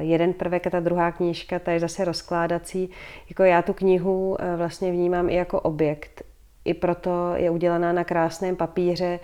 [0.06, 2.90] jeden prvek a ta druhá knížka, ta je zase rozkládací.
[3.28, 6.22] Jako já tu knihu uh, vlastně vnímám i jako objekt.
[6.64, 9.20] I proto je udělaná na krásném papíře.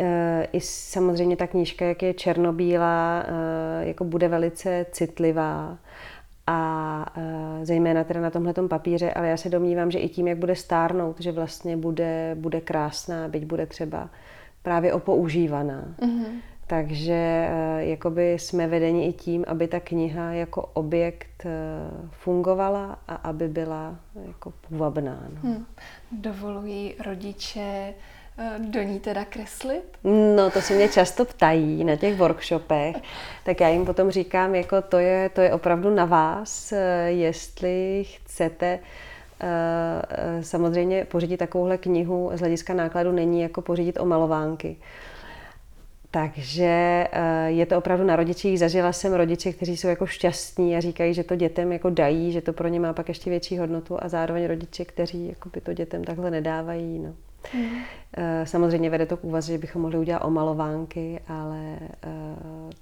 [0.00, 0.06] Uh,
[0.52, 3.24] I samozřejmě ta knížka, jak je černobílá,
[3.80, 5.78] jako bude velice citlivá
[6.46, 6.60] a
[7.62, 11.20] zejména teda na tomhle papíře, ale já se domnívám, že i tím, jak bude stárnout,
[11.20, 14.10] že vlastně bude, bude krásná, byť bude třeba
[14.62, 15.84] právě opoužívaná.
[16.00, 16.40] Mm-hmm.
[16.66, 21.50] Takže eh, jakoby jsme vedeni i tím, aby ta kniha jako objekt eh,
[22.10, 23.96] fungovala a aby byla
[24.26, 25.18] jako půvabná.
[25.28, 25.50] No.
[25.50, 25.66] Hmm.
[26.12, 27.94] Dovolují rodiče
[28.38, 29.98] eh, do ní teda kreslit?
[30.36, 32.96] No, to se mě často ptají na těch workshopech,
[33.44, 36.74] tak já jim potom říkám, jako to je, to je opravdu na vás,
[37.06, 38.78] jestli chcete
[40.40, 44.76] samozřejmě pořídit takovouhle knihu z hlediska nákladu není jako pořídit o malovánky.
[46.14, 48.58] Takže eh, je to opravdu na rodičích.
[48.58, 52.40] Zažila jsem rodiče, kteří jsou jako šťastní a říkají, že to dětem jako dají, že
[52.40, 55.72] to pro ně má pak ještě větší hodnotu a zároveň rodiče, kteří jako by to
[55.72, 56.98] dětem takhle nedávají.
[56.98, 57.14] No.
[57.54, 57.78] Mm.
[58.44, 62.08] Samozřejmě vede to k úvaze, že bychom mohli udělat omalovánky, ale eh,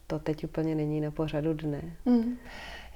[0.06, 1.82] to teď úplně není na pořadu dne.
[2.04, 2.36] Mm.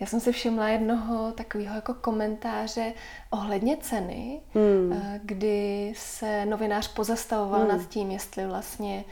[0.00, 2.92] Já jsem si všimla jednoho takového jako komentáře
[3.30, 5.00] ohledně ceny, mm.
[5.22, 7.68] kdy se novinář pozastavoval mm.
[7.68, 9.04] nad tím, jestli vlastně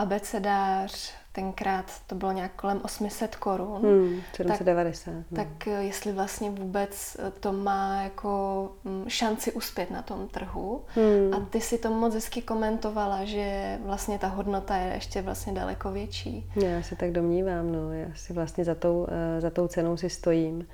[0.00, 3.82] abecedář, tenkrát to bylo nějak kolem 800 korun.
[3.82, 5.04] Hmm, 790.
[5.04, 5.24] Tak, hmm.
[5.36, 10.82] tak eh, jestli vlastně vůbec eh, to má jako mm, šanci uspět na tom trhu.
[10.86, 11.34] Hmm.
[11.34, 15.90] A ty si to moc hezky komentovala, že vlastně ta hodnota je ještě vlastně daleko
[15.92, 16.50] větší.
[16.56, 17.92] Já se tak domnívám, no.
[17.92, 20.66] Já si vlastně za tou, eh, za tou cenou si stojím.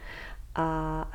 [0.59, 1.09] A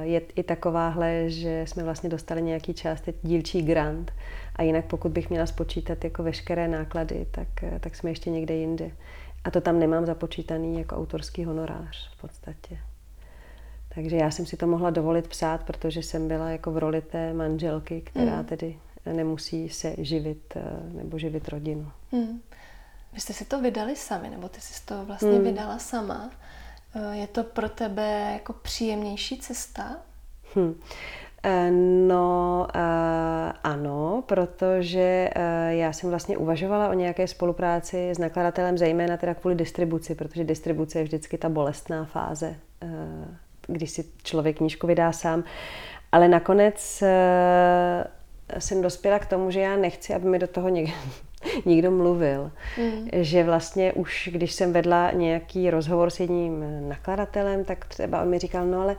[0.00, 4.12] je i takováhle, že jsme vlastně dostali nějaký část, teď dílčí grant.
[4.56, 7.48] A jinak pokud bych měla spočítat jako veškeré náklady, tak,
[7.80, 8.90] tak jsme ještě někde jinde.
[9.44, 12.78] A to tam nemám započítaný jako autorský honorář v podstatě.
[13.94, 17.32] Takže já jsem si to mohla dovolit psát, protože jsem byla jako v roli té
[17.32, 18.44] manželky, která mm.
[18.44, 18.78] tedy
[19.12, 20.62] nemusí se živit eh,
[20.92, 21.92] nebo živit rodinu.
[22.12, 22.40] Mm.
[23.12, 25.44] Vy jste si to vydali sami, nebo ty jsi to vlastně mm.
[25.44, 26.30] vydala sama.
[26.94, 29.96] Eh, je to pro tebe jako příjemnější cesta?
[30.56, 30.80] Hm.
[31.44, 31.70] Eh,
[32.06, 32.80] no uh,
[33.64, 35.30] ano, protože
[35.68, 40.98] já jsem vlastně uvažovala o nějaké spolupráci s nakladatelem, zejména teda kvůli distribuci, protože distribuce
[40.98, 42.54] je vždycky ta bolestná fáze,
[43.66, 45.44] když si člověk knížku vydá sám.
[46.12, 47.02] Ale nakonec
[48.58, 50.92] jsem dospěla k tomu, že já nechci, aby mi do toho někdo,
[51.64, 52.50] nikdo mluvil.
[52.78, 53.08] Mm.
[53.12, 58.38] Že vlastně už, když jsem vedla nějaký rozhovor s jedním nakladatelem, tak třeba on mi
[58.38, 58.96] říkal, no ale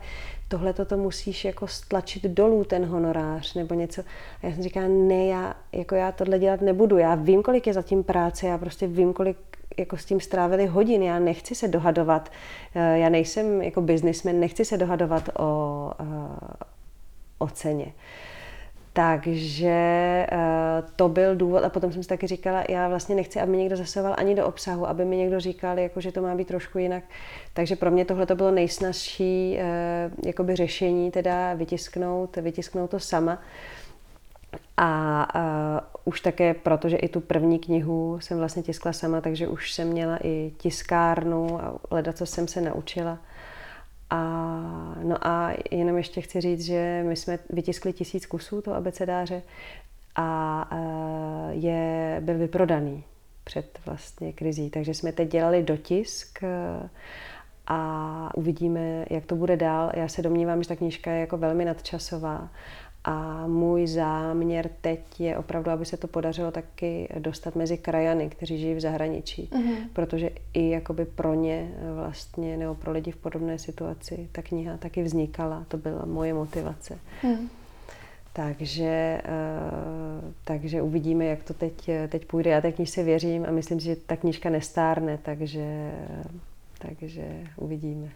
[0.48, 4.02] tohle to musíš jako stlačit dolů ten honorář nebo něco.
[4.42, 6.98] A já jsem říkala, ne, já, jako já tohle dělat nebudu.
[6.98, 9.36] Já vím, kolik je zatím práce, já prostě vím, kolik
[9.78, 11.02] jako s tím strávili hodin.
[11.02, 12.32] Já nechci se dohadovat.
[12.74, 16.64] Eh, já nejsem jako biznismen, nechci se dohadovat o, eh,
[17.38, 17.92] o ceně.
[18.96, 23.52] Takže uh, to byl důvod a potom jsem si taky říkala, já vlastně nechci, aby
[23.52, 26.48] mi někdo zasahoval ani do obsahu, aby mi někdo říkal, jako, že to má být
[26.48, 27.04] trošku jinak.
[27.54, 33.38] Takže pro mě tohle to bylo nejsnažší uh, jakoby řešení, teda vytisknout, vytisknout to sama.
[34.76, 39.72] A uh, už také, protože i tu první knihu jsem vlastně tiskla sama, takže už
[39.72, 43.18] jsem měla i tiskárnu a leda, co jsem se naučila.
[44.14, 49.42] A, no a jenom ještě chci říct, že my jsme vytiskli tisíc kusů toho abecedáře
[50.16, 50.70] a
[51.50, 53.04] je, byl vyprodaný
[53.44, 54.70] před vlastně krizí.
[54.70, 56.44] Takže jsme teď dělali dotisk
[57.66, 59.90] a uvidíme, jak to bude dál.
[59.94, 62.48] Já se domnívám, že ta knížka je jako velmi nadčasová
[63.04, 68.58] A můj záměr teď je opravdu, aby se to podařilo taky dostat mezi krajany, kteří
[68.58, 69.48] žijí v zahraničí.
[69.52, 69.76] Mm-hmm.
[69.92, 75.02] Protože i jakoby pro ně vlastně, nebo pro lidi v podobné situaci, ta kniha taky
[75.02, 75.64] vznikala.
[75.68, 76.98] To byla moje motivace.
[77.22, 77.48] Mm.
[78.32, 82.50] Takže, uh, takže uvidíme, jak to teď, teď půjde.
[82.50, 85.92] Já té knižce věřím a myslím si, že ta knížka nestárne, takže,
[86.78, 87.24] takže
[87.56, 88.08] uvidíme.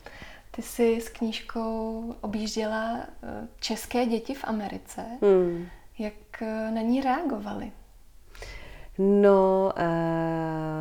[0.58, 5.04] Ty jsi s knížkou objížděla eh, české děti v Americe.
[5.22, 5.66] Hmm.
[5.98, 7.72] Jak eh, na ní reagovali?
[8.98, 9.72] No,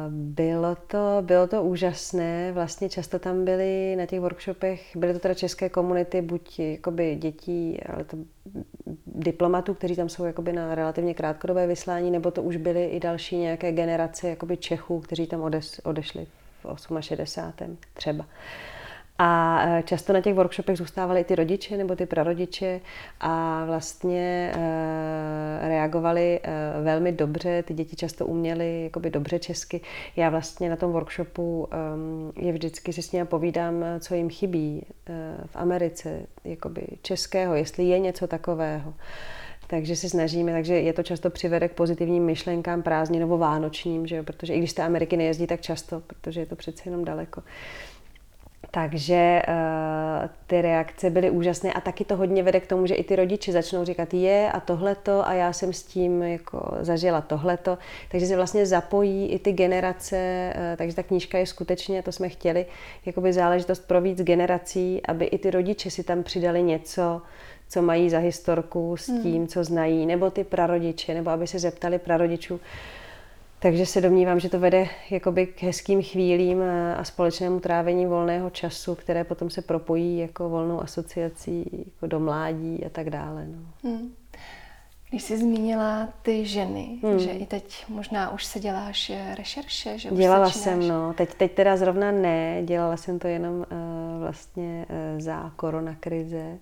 [0.10, 2.52] bylo to, bylo to úžasné.
[2.52, 7.80] Vlastně často tam byly na těch workshopech, byly to teda české komunity, buď jakoby dětí,
[7.84, 8.18] ale to
[9.06, 13.38] diplomatů, kteří tam jsou jakoby na relativně krátkodobé vyslání, nebo to už byly i další
[13.38, 15.42] nějaké generace jakoby Čechů, kteří tam
[15.84, 16.28] odešli
[16.64, 17.78] v 68.
[17.94, 18.26] třeba.
[19.20, 22.82] A e, často na těch workshopech zůstávali i ty rodiče nebo ty prarodiče
[23.20, 27.64] a vlastně e, reagovali e, velmi dobře.
[27.64, 29.82] Ty děti často uměly jakoby dobře česky.
[30.16, 31.68] Já vlastně na tom workshopu
[32.36, 34.86] je vždycky si s nimi povídám, co jim chybí
[35.46, 38.94] v Americe, jakoby českého, jestli je něco takového.
[39.68, 44.16] Takže se snažíme, takže je to často přivede k pozitivním myšlenkám prázdnin nebo vánočním, že
[44.16, 44.24] jo?
[44.24, 47.42] protože i když z Ameriky nejezdí tak často, protože je to přece jenom daleko.
[48.72, 53.04] Takže uh, ty reakce byly úžasné a taky to hodně vede k tomu, že i
[53.04, 57.78] ty rodiče začnou říkat je a tohleto a já jsem s tím jako zažila tohleto.
[58.12, 62.30] Takže se vlastně zapojí i ty generace, uh, takže ta knížka je skutečně, to jsme
[62.30, 62.66] chtěli,
[63.06, 67.22] jakoby záležitost pro víc generací, aby i ty rodiče si tam přidali něco,
[67.70, 69.24] co mají za historku s hmm.
[69.24, 72.60] tím, co znají, nebo ty prarodiče, nebo aby se zeptali prarodičů,
[73.60, 76.62] takže se domnívám, že to vede jakoby k hezkým chvílím
[76.98, 82.86] a společnému trávení volného času, které potom se propojí jako volnou asociací jako do mládí
[82.86, 83.48] a tak dále.
[83.48, 83.90] No.
[83.90, 84.14] Hmm.
[85.10, 87.20] Když jsi zmínila ty ženy, hmm.
[87.20, 90.64] že i teď možná už se děláš eh, rešerše, že už Dělala začínáš...
[90.64, 91.14] jsem, no.
[91.14, 93.66] Teď, teď teda zrovna ne, dělala jsem to jenom uh,
[94.20, 96.58] vlastně uh, za koronakrize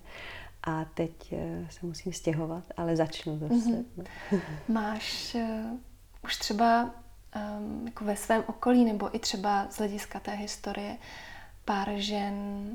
[0.62, 1.38] a teď uh,
[1.70, 3.54] se musím stěhovat, ale začnu zase.
[3.54, 3.84] Mm-hmm.
[3.96, 4.38] No.
[4.68, 5.78] Máš uh
[6.26, 6.90] už třeba
[7.58, 10.96] um, jako ve svém okolí nebo i třeba z hlediska té historie
[11.64, 12.74] pár žen,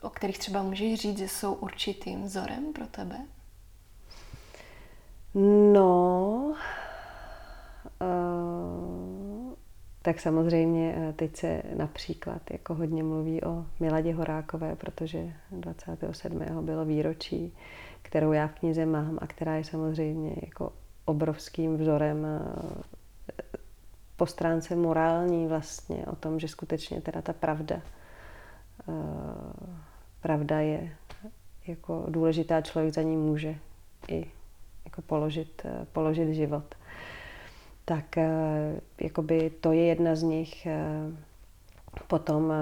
[0.00, 3.16] o kterých třeba můžeš říct, že jsou určitým vzorem pro tebe?
[5.72, 6.54] No,
[8.00, 9.54] uh,
[10.02, 16.40] tak samozřejmě eh, teď se například jako hodně mluví o Miladě Horákové, protože 27.
[16.60, 17.54] bylo výročí,
[18.02, 20.72] kterou já v knize mám a která je samozřejmě jako
[21.10, 23.42] obrovským vzorem eh,
[24.16, 27.80] po stránce morální vlastně o tom, že skutečně teda ta pravda
[28.88, 28.92] eh,
[30.20, 30.92] pravda je
[31.66, 33.54] jako důležitá, člověk za ní může
[34.08, 34.30] i
[34.84, 36.74] jako položit, eh, položit život.
[37.84, 38.16] Tak
[39.00, 40.66] jakoby to je jedna z nich.
[42.06, 42.52] Potom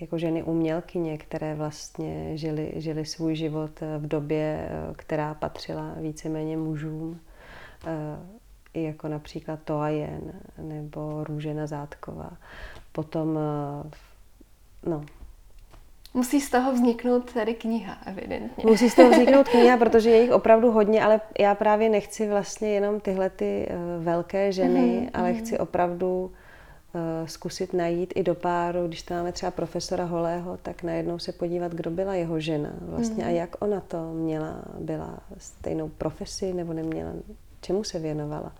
[0.00, 7.20] jako ženy umělkyně, které vlastně žily, žily svůj život v době, která patřila víceméně mužům,
[8.74, 12.30] i jako například Toa Jen nebo Růžena Zátková.
[12.92, 13.38] Potom,
[14.86, 15.04] no,
[16.14, 18.64] Musí z toho vzniknout tady kniha, evidentně.
[18.66, 22.68] Musí z toho vzniknout kniha, protože je jich opravdu hodně, ale já právě nechci vlastně
[22.68, 23.68] jenom tyhle ty
[23.98, 25.10] velké ženy, mm-hmm.
[25.14, 26.45] ale chci opravdu Eh,
[27.26, 31.72] zkusit najít i do páru, když tam máme třeba profesora Holého, tak najednou se podívat,
[31.72, 33.30] kdo byla jeho žena vlastně mm.
[33.30, 37.12] a jak ona to měla, byla stejnou profesi nebo neměla,
[37.60, 38.52] čemu se věnovala.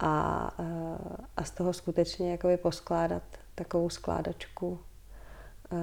[0.00, 3.22] A, eh, a z toho skutečně jakoby poskládat
[3.54, 4.78] takovou skládačku
[5.72, 5.78] uh,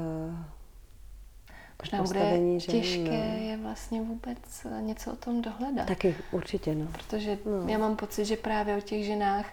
[1.81, 3.45] Možná bude žen, těžké no.
[3.47, 5.87] je vlastně vůbec něco o tom dohledat.
[5.87, 6.87] Taky, určitě, no.
[6.91, 7.67] Protože no.
[7.67, 9.45] já mám pocit, že právě o těch ženách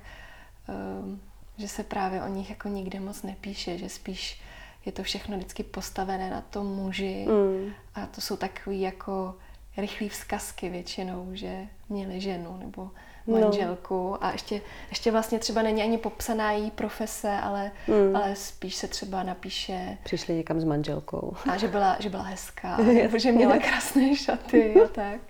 [1.03, 1.21] um,
[1.59, 4.41] že se právě o nich jako nikde moc nepíše, že spíš
[4.87, 7.73] je to všechno vždycky postavené na tom muži mm.
[7.95, 9.35] a to jsou takový jako
[9.77, 12.91] rychlý vzkazky většinou, že měli ženu nebo
[13.27, 13.41] no.
[13.41, 14.25] manželku no.
[14.25, 18.17] a ještě, ještě vlastně třeba není ani popsaná její profese, ale, mm.
[18.17, 19.99] ale spíš se třeba napíše...
[20.05, 21.37] Přišli někam s manželkou.
[21.51, 25.21] A že byla, že byla hezká, nebo že měla krásné šaty a tak.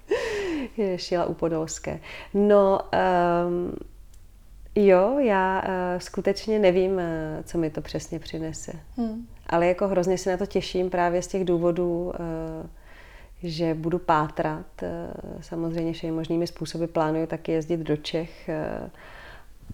[0.77, 2.01] Je, šila u Podolské.
[2.35, 2.81] No,
[3.49, 3.77] um,
[4.79, 7.01] Jo, já uh, skutečně nevím, uh,
[7.45, 8.73] co mi to přesně přinese.
[8.97, 9.27] Hmm.
[9.47, 12.67] Ale jako hrozně se na to těším právě z těch důvodů, uh,
[13.43, 14.67] že budu pátrat.
[14.83, 14.89] Uh,
[15.41, 18.51] samozřejmě všemi možnými způsoby plánuju taky jezdit do Čech
[18.83, 18.89] uh,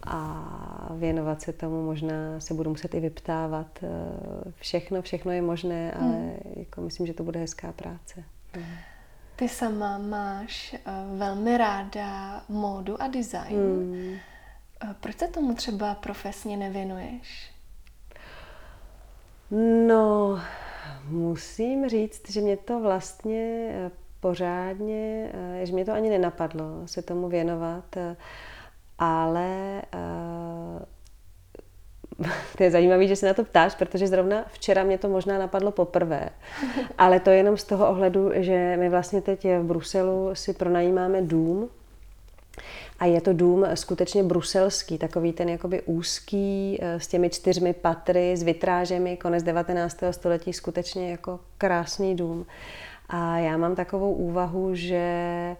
[0.02, 1.84] a věnovat se tomu.
[1.84, 3.78] Možná se budu muset i vyptávat.
[3.82, 6.32] Uh, všechno, všechno je možné, ale hmm.
[6.56, 8.24] jako myslím, že to bude hezká práce.
[8.54, 8.64] Hmm.
[9.36, 13.56] Ty sama máš uh, velmi ráda módu a design.
[13.56, 14.16] Hmm.
[15.00, 17.52] Proč se tomu třeba profesně nevěnuješ?
[19.86, 20.40] No,
[21.08, 27.28] musím říct, že mě to vlastně eh, pořádně, že mě to ani nenapadlo se tomu
[27.28, 27.96] věnovat,
[28.98, 29.82] ale
[32.56, 35.70] to je zajímavé, že se na to ptáš, protože zrovna včera mě to možná napadlo
[35.70, 36.28] poprvé.
[36.98, 41.68] Ale to jenom z toho ohledu, že my vlastně teď v Bruselu si pronajímáme dům,
[42.98, 48.36] a je to dům skutečně bruselský, takový ten jakoby úzký, eh, s těmi čtyřmi patry,
[48.36, 50.12] s vitrážemi, konec 19.
[50.12, 52.46] století, skutečně jako krásný dům.
[53.08, 55.56] A já mám takovou úvahu, že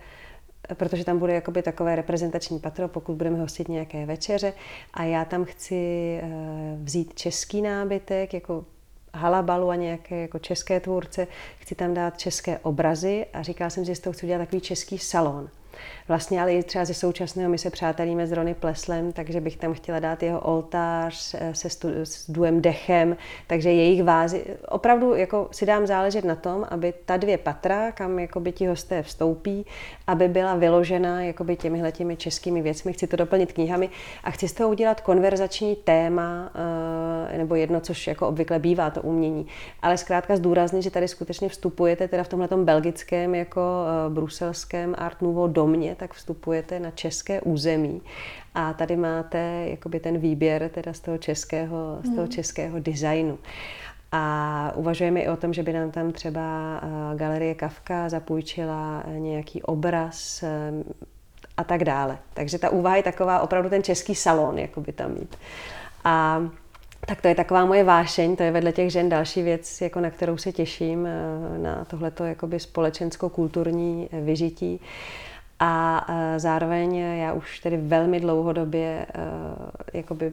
[0.75, 4.53] protože tam bude jakoby takové reprezentační patro, pokud budeme hostit nějaké večeře
[4.95, 6.31] a já tam chci eh,
[6.83, 8.65] vzít český nábytek, jako
[9.15, 11.27] halabalu a nějaké jako české tvůrce,
[11.59, 14.99] chci tam dát české obrazy a říkala jsem že z toho chci udělat takový český
[14.99, 15.49] salon.
[16.09, 19.75] Vlastně ale i třeba ze současného my se přátelíme s Rony Pleslem, takže bych tam
[19.75, 23.17] chtěla dát jeho oltář eh, se stu, s duem Dechem,
[23.47, 24.45] takže jejich vázy.
[24.69, 29.03] Opravdu jako si dám záležet na tom, aby ta dvě patra, kam jakoby ti hosté
[29.03, 29.67] vstoupí,
[30.07, 32.93] aby byla vyložena jakoby těmihle těmi českými věcmi.
[32.93, 33.91] Chci to doplnit knihami
[34.25, 36.92] a chci z toho udělat konverzační téma, eh,
[37.37, 39.47] nebo jedno, což jako obvykle bývá to umění.
[39.83, 45.23] Ale zkrátka zdůraznit, že tady skutečně vstupujete teda v tomhle belgickém jako eh, bruselském Art
[45.23, 48.03] Nouveau domě, tak vstupujete na české území
[48.55, 52.29] a tady máte jakoby ten výběr teda z toho českého, z toho hmm.
[52.29, 53.39] českého designu.
[54.13, 56.41] A uvažujeme i o tom, že by nám tam třeba
[56.83, 60.73] eh, Galerie Kavka zapůjčila nějaký obraz eh,
[61.57, 62.19] a tak dále.
[62.35, 65.37] Takže ta úvaha je taková opravdu ten český salon, jako by tam mít.
[66.05, 66.43] A
[67.07, 70.11] tak to je taková moje vášeň, to je vedle těch žen další věc, jako na
[70.11, 74.81] kterou se těším, eh, na tohleto jakoby společensko-kulturní vyžití.
[75.59, 79.07] A zároveň já už tedy velmi dlouhodobě
[79.93, 80.33] jakoby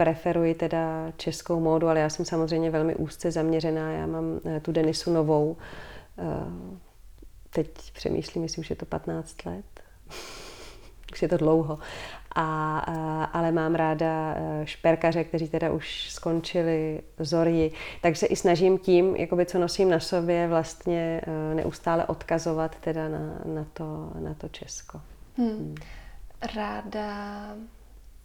[0.00, 3.92] preferuji teda českou módu, ale já jsem samozřejmě velmi úzce zaměřená.
[3.92, 5.56] Já mám eh, tu Denisu novou.
[6.18, 6.24] Eh,
[7.50, 9.64] teď přemýšlím, jestli už je to 15 let.
[11.12, 11.78] už je to dlouho.
[12.34, 17.72] A, a, ale mám ráda eh, šperkaře, kteří teda už skončili zorji,
[18.02, 21.20] takže se i snažím tím, jakoby, co nosím na sobě, vlastně
[21.54, 25.00] neustále odkazovat teda na, na, to, na to Česko.
[25.36, 25.50] Hmm.
[25.50, 25.74] Hmm.
[26.56, 27.06] Ráda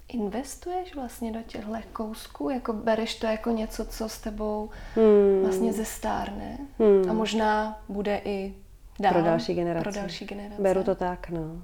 [0.08, 2.50] investuješ vlastně do těchto kousků?
[2.50, 5.42] Jako bereš to jako něco, co s tebou hmm.
[5.44, 6.58] vlastně zestárne?
[6.80, 7.10] Hmm.
[7.10, 8.54] A možná bude i
[9.00, 9.84] dál, pro další generace.
[9.84, 10.62] Pro další generace.
[10.62, 11.42] Beru to tak, no.
[11.42, 11.60] Uh,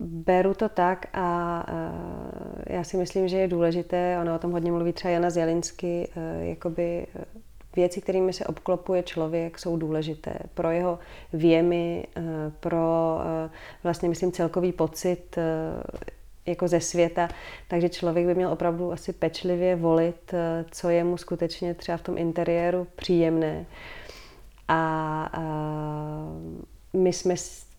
[0.00, 4.72] beru to tak a uh, já si myslím, že je důležité, ona o tom hodně
[4.72, 7.06] mluví třeba Jana Zjelinsky, uh, jakoby
[7.76, 10.98] věci, kterými se obklopuje člověk, jsou důležité pro jeho
[11.32, 12.06] věmy,
[12.60, 13.18] pro
[13.84, 15.38] vlastně, myslím, celkový pocit
[16.46, 17.28] jako ze světa,
[17.68, 20.34] takže člověk by měl opravdu asi pečlivě volit,
[20.70, 23.66] co je mu skutečně třeba v tom interiéru příjemné.
[24.68, 25.42] A, a
[26.92, 27.34] my jsme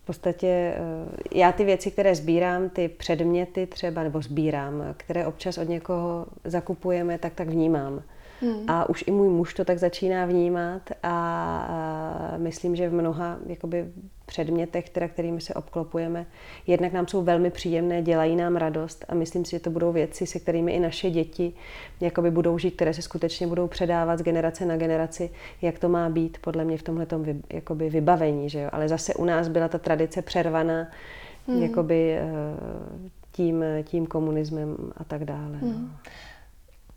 [0.06, 0.80] v podstatě, eh,
[1.32, 7.18] já ty věci, které sbírám, ty předměty třeba, nebo sbírám, které občas od někoho zakupujeme,
[7.18, 8.01] tak tak vnímám.
[8.41, 8.64] Hmm.
[8.68, 11.10] A už i můj muž to tak začíná vnímat a,
[11.70, 11.95] a
[12.38, 13.86] myslím, že v mnoha jakoby,
[14.26, 16.26] předmětech, teda, kterými se obklopujeme,
[16.68, 20.26] jednak nám jsou velmi příjemné, dělají nám radost a myslím si, že to budou věci,
[20.26, 21.54] se kterými i naše děti
[22.02, 25.30] jakoby budou žít, které se skutečně budou předávat z generace na generaci,
[25.62, 27.08] jak to má být podle mě v tomhle
[27.76, 28.50] vy, vybavení.
[28.50, 28.70] Že jo?
[28.72, 30.88] Ale zase u nás byla ta tradice přervaná
[31.48, 31.64] hmm.
[31.64, 32.26] jakoby, eh,
[33.32, 35.58] tím, tím komunismem a tak dále.
[35.58, 35.72] Hmm.
[35.72, 36.12] No.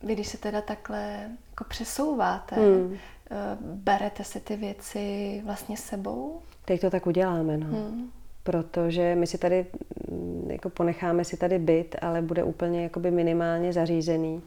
[0.02, 2.96] Vy, když se teda takhle jako přesouváte, hmm.
[3.30, 6.40] Eh, berete si ty věci vlastně sebou?
[6.64, 7.66] Teď to tak uděláme, no.
[7.66, 8.10] Hmm.
[8.42, 9.66] Protože my si tady,
[10.10, 14.42] mm, jako ponecháme si tady byt, ale bude úplně jakoby minimálně zařízený.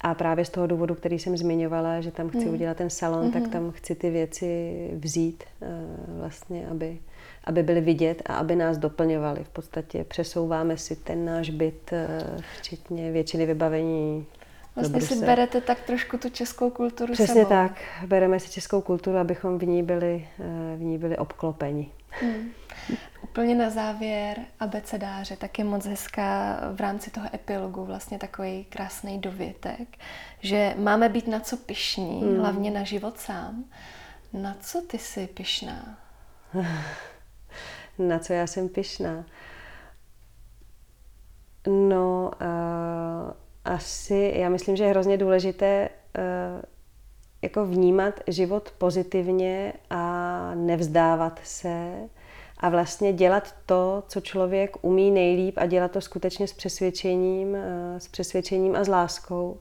[0.00, 2.54] A právě z toho důvodu, který jsem zmiňovala, že tam chci hmm.
[2.54, 3.32] udělat ten salon, hmm.
[3.32, 5.66] tak tam chci ty věci vzít eh,
[6.08, 6.98] vlastně, aby,
[7.44, 9.44] aby byly vidět a aby nás doplňovaly.
[9.44, 14.26] V podstatě přesouváme si ten náš byt, eh, včetně většiny vybavení
[14.76, 17.48] Vlastně si berete tak trošku tu českou kulturu Přesně sebou.
[17.48, 17.80] tak.
[18.06, 21.90] Bereme si českou kulturu, abychom v ní byli, eh, v ní byli obklopeni.
[22.08, 22.52] Hmm.
[23.22, 29.18] Úplně na závěr abecedáře, tak je moc hezká v rámci toho epilogu vlastně takový krásný
[29.18, 29.88] dovětek,
[30.40, 32.38] že máme být na co pišní, hmm.
[32.38, 33.64] hlavně na život sám.
[34.32, 35.98] Na co ty jsi pišná?
[37.98, 39.24] na co já jsem pišná?
[41.66, 45.88] No, uh asi, já myslím, že je hrozně důležité
[46.18, 46.62] uh,
[47.42, 51.92] jako vnímat život pozitivně a nevzdávat se
[52.62, 58.00] a vlastně dělat to, co člověk umí nejlíp a dělat to skutečně s přesvědčením, eh,
[58.00, 59.58] s přesvědčením a s láskou.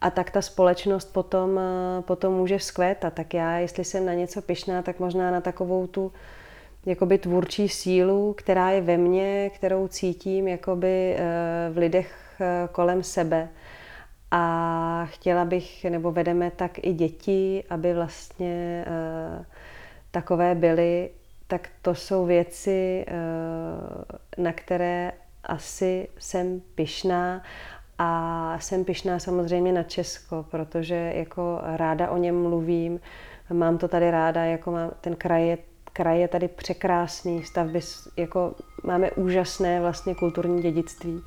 [0.00, 3.14] A tak ta společnost potom, eh, potom může vzkvétat.
[3.14, 6.12] Tak já, jestli jsem na něco pyšná, tak možná na takovou tu
[6.86, 11.16] jakoby tvůrčí sílu, která je ve mně, kterou cítím jakoby
[11.72, 12.19] v lidech
[12.72, 13.48] kolem sebe.
[14.30, 19.44] A chtěla bych, nebo vedeme tak i děti, aby vlastně uh,
[20.10, 21.10] takové byly,
[21.46, 25.12] tak to jsou věci, uh, na které
[25.44, 27.42] asi jsem pyšná.
[27.98, 33.00] A jsem pyšná samozřejmě na Česko, protože jako ráda o něm mluvím,
[33.52, 35.58] mám to tady ráda, jako mám, ten kraj je,
[35.92, 37.80] kraj je tady překrásný, stavby,
[38.16, 41.22] jako máme úžasné vlastně kulturní dědictví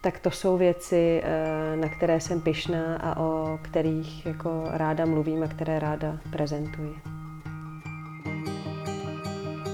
[0.00, 5.42] tak to jsou věci, eh, na které jsem pyšná a o kterých jako ráda mluvím
[5.42, 6.94] a které ráda prezentuji.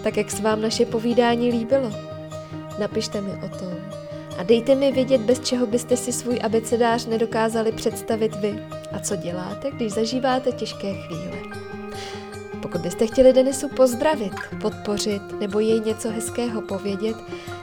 [0.05, 1.91] Tak jak se vám naše povídání líbilo?
[2.79, 3.75] Napište mi o tom.
[4.39, 8.59] A dejte mi vědět, bez čeho byste si svůj abecedář nedokázali představit vy.
[8.93, 11.64] A co děláte, když zažíváte těžké chvíle.
[12.65, 17.17] Pokud byste chtěli Denisu pozdravit, podpořit nebo jej něco hezkého povědět,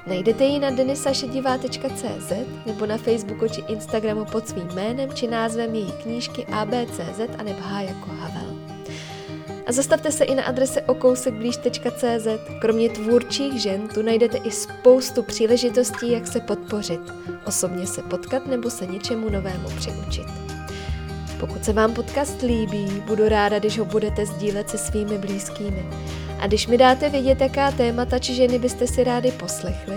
[0.08, 2.32] najdete ji na denisašedivá.cz
[2.66, 7.60] nebo na Facebooku či Instagramu pod svým jménem či názvem její knížky ABCZ a nebo
[7.62, 8.56] H jako Havel.
[9.68, 12.28] A zastavte se i na adrese okousekblíž.cz.
[12.60, 17.02] Kromě tvůrčích žen tu najdete i spoustu příležitostí, jak se podpořit,
[17.46, 20.51] osobně se potkat nebo se něčemu novému přiučit.
[21.42, 25.86] Pokud se vám podcast líbí, budu ráda, když ho budete sdílet se svými blízkými.
[26.40, 29.96] A když mi dáte vědět, jaká témata či ženy byste si rádi poslechli,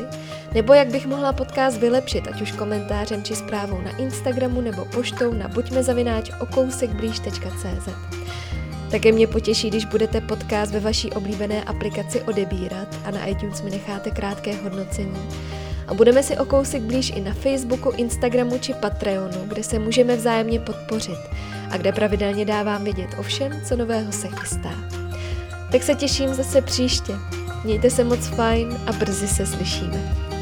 [0.55, 5.33] nebo jak bych mohla podcast vylepšit, ať už komentářem či zprávou na Instagramu nebo poštou
[5.33, 7.89] na buďmezavináč okousekblíž.cz.
[8.91, 13.71] Také mě potěší, když budete podcast ve vaší oblíbené aplikaci odebírat a na iTunes mi
[13.71, 15.29] necháte krátké hodnocení
[15.87, 20.16] a budeme si o kousek blíž i na Facebooku, Instagramu či Patreonu, kde se můžeme
[20.16, 21.18] vzájemně podpořit
[21.70, 24.74] a kde pravidelně dávám vědět o všem, co nového se chystá.
[25.72, 27.12] Tak se těším zase příště.
[27.64, 30.34] Mějte se moc fajn a brzy se slyšíme.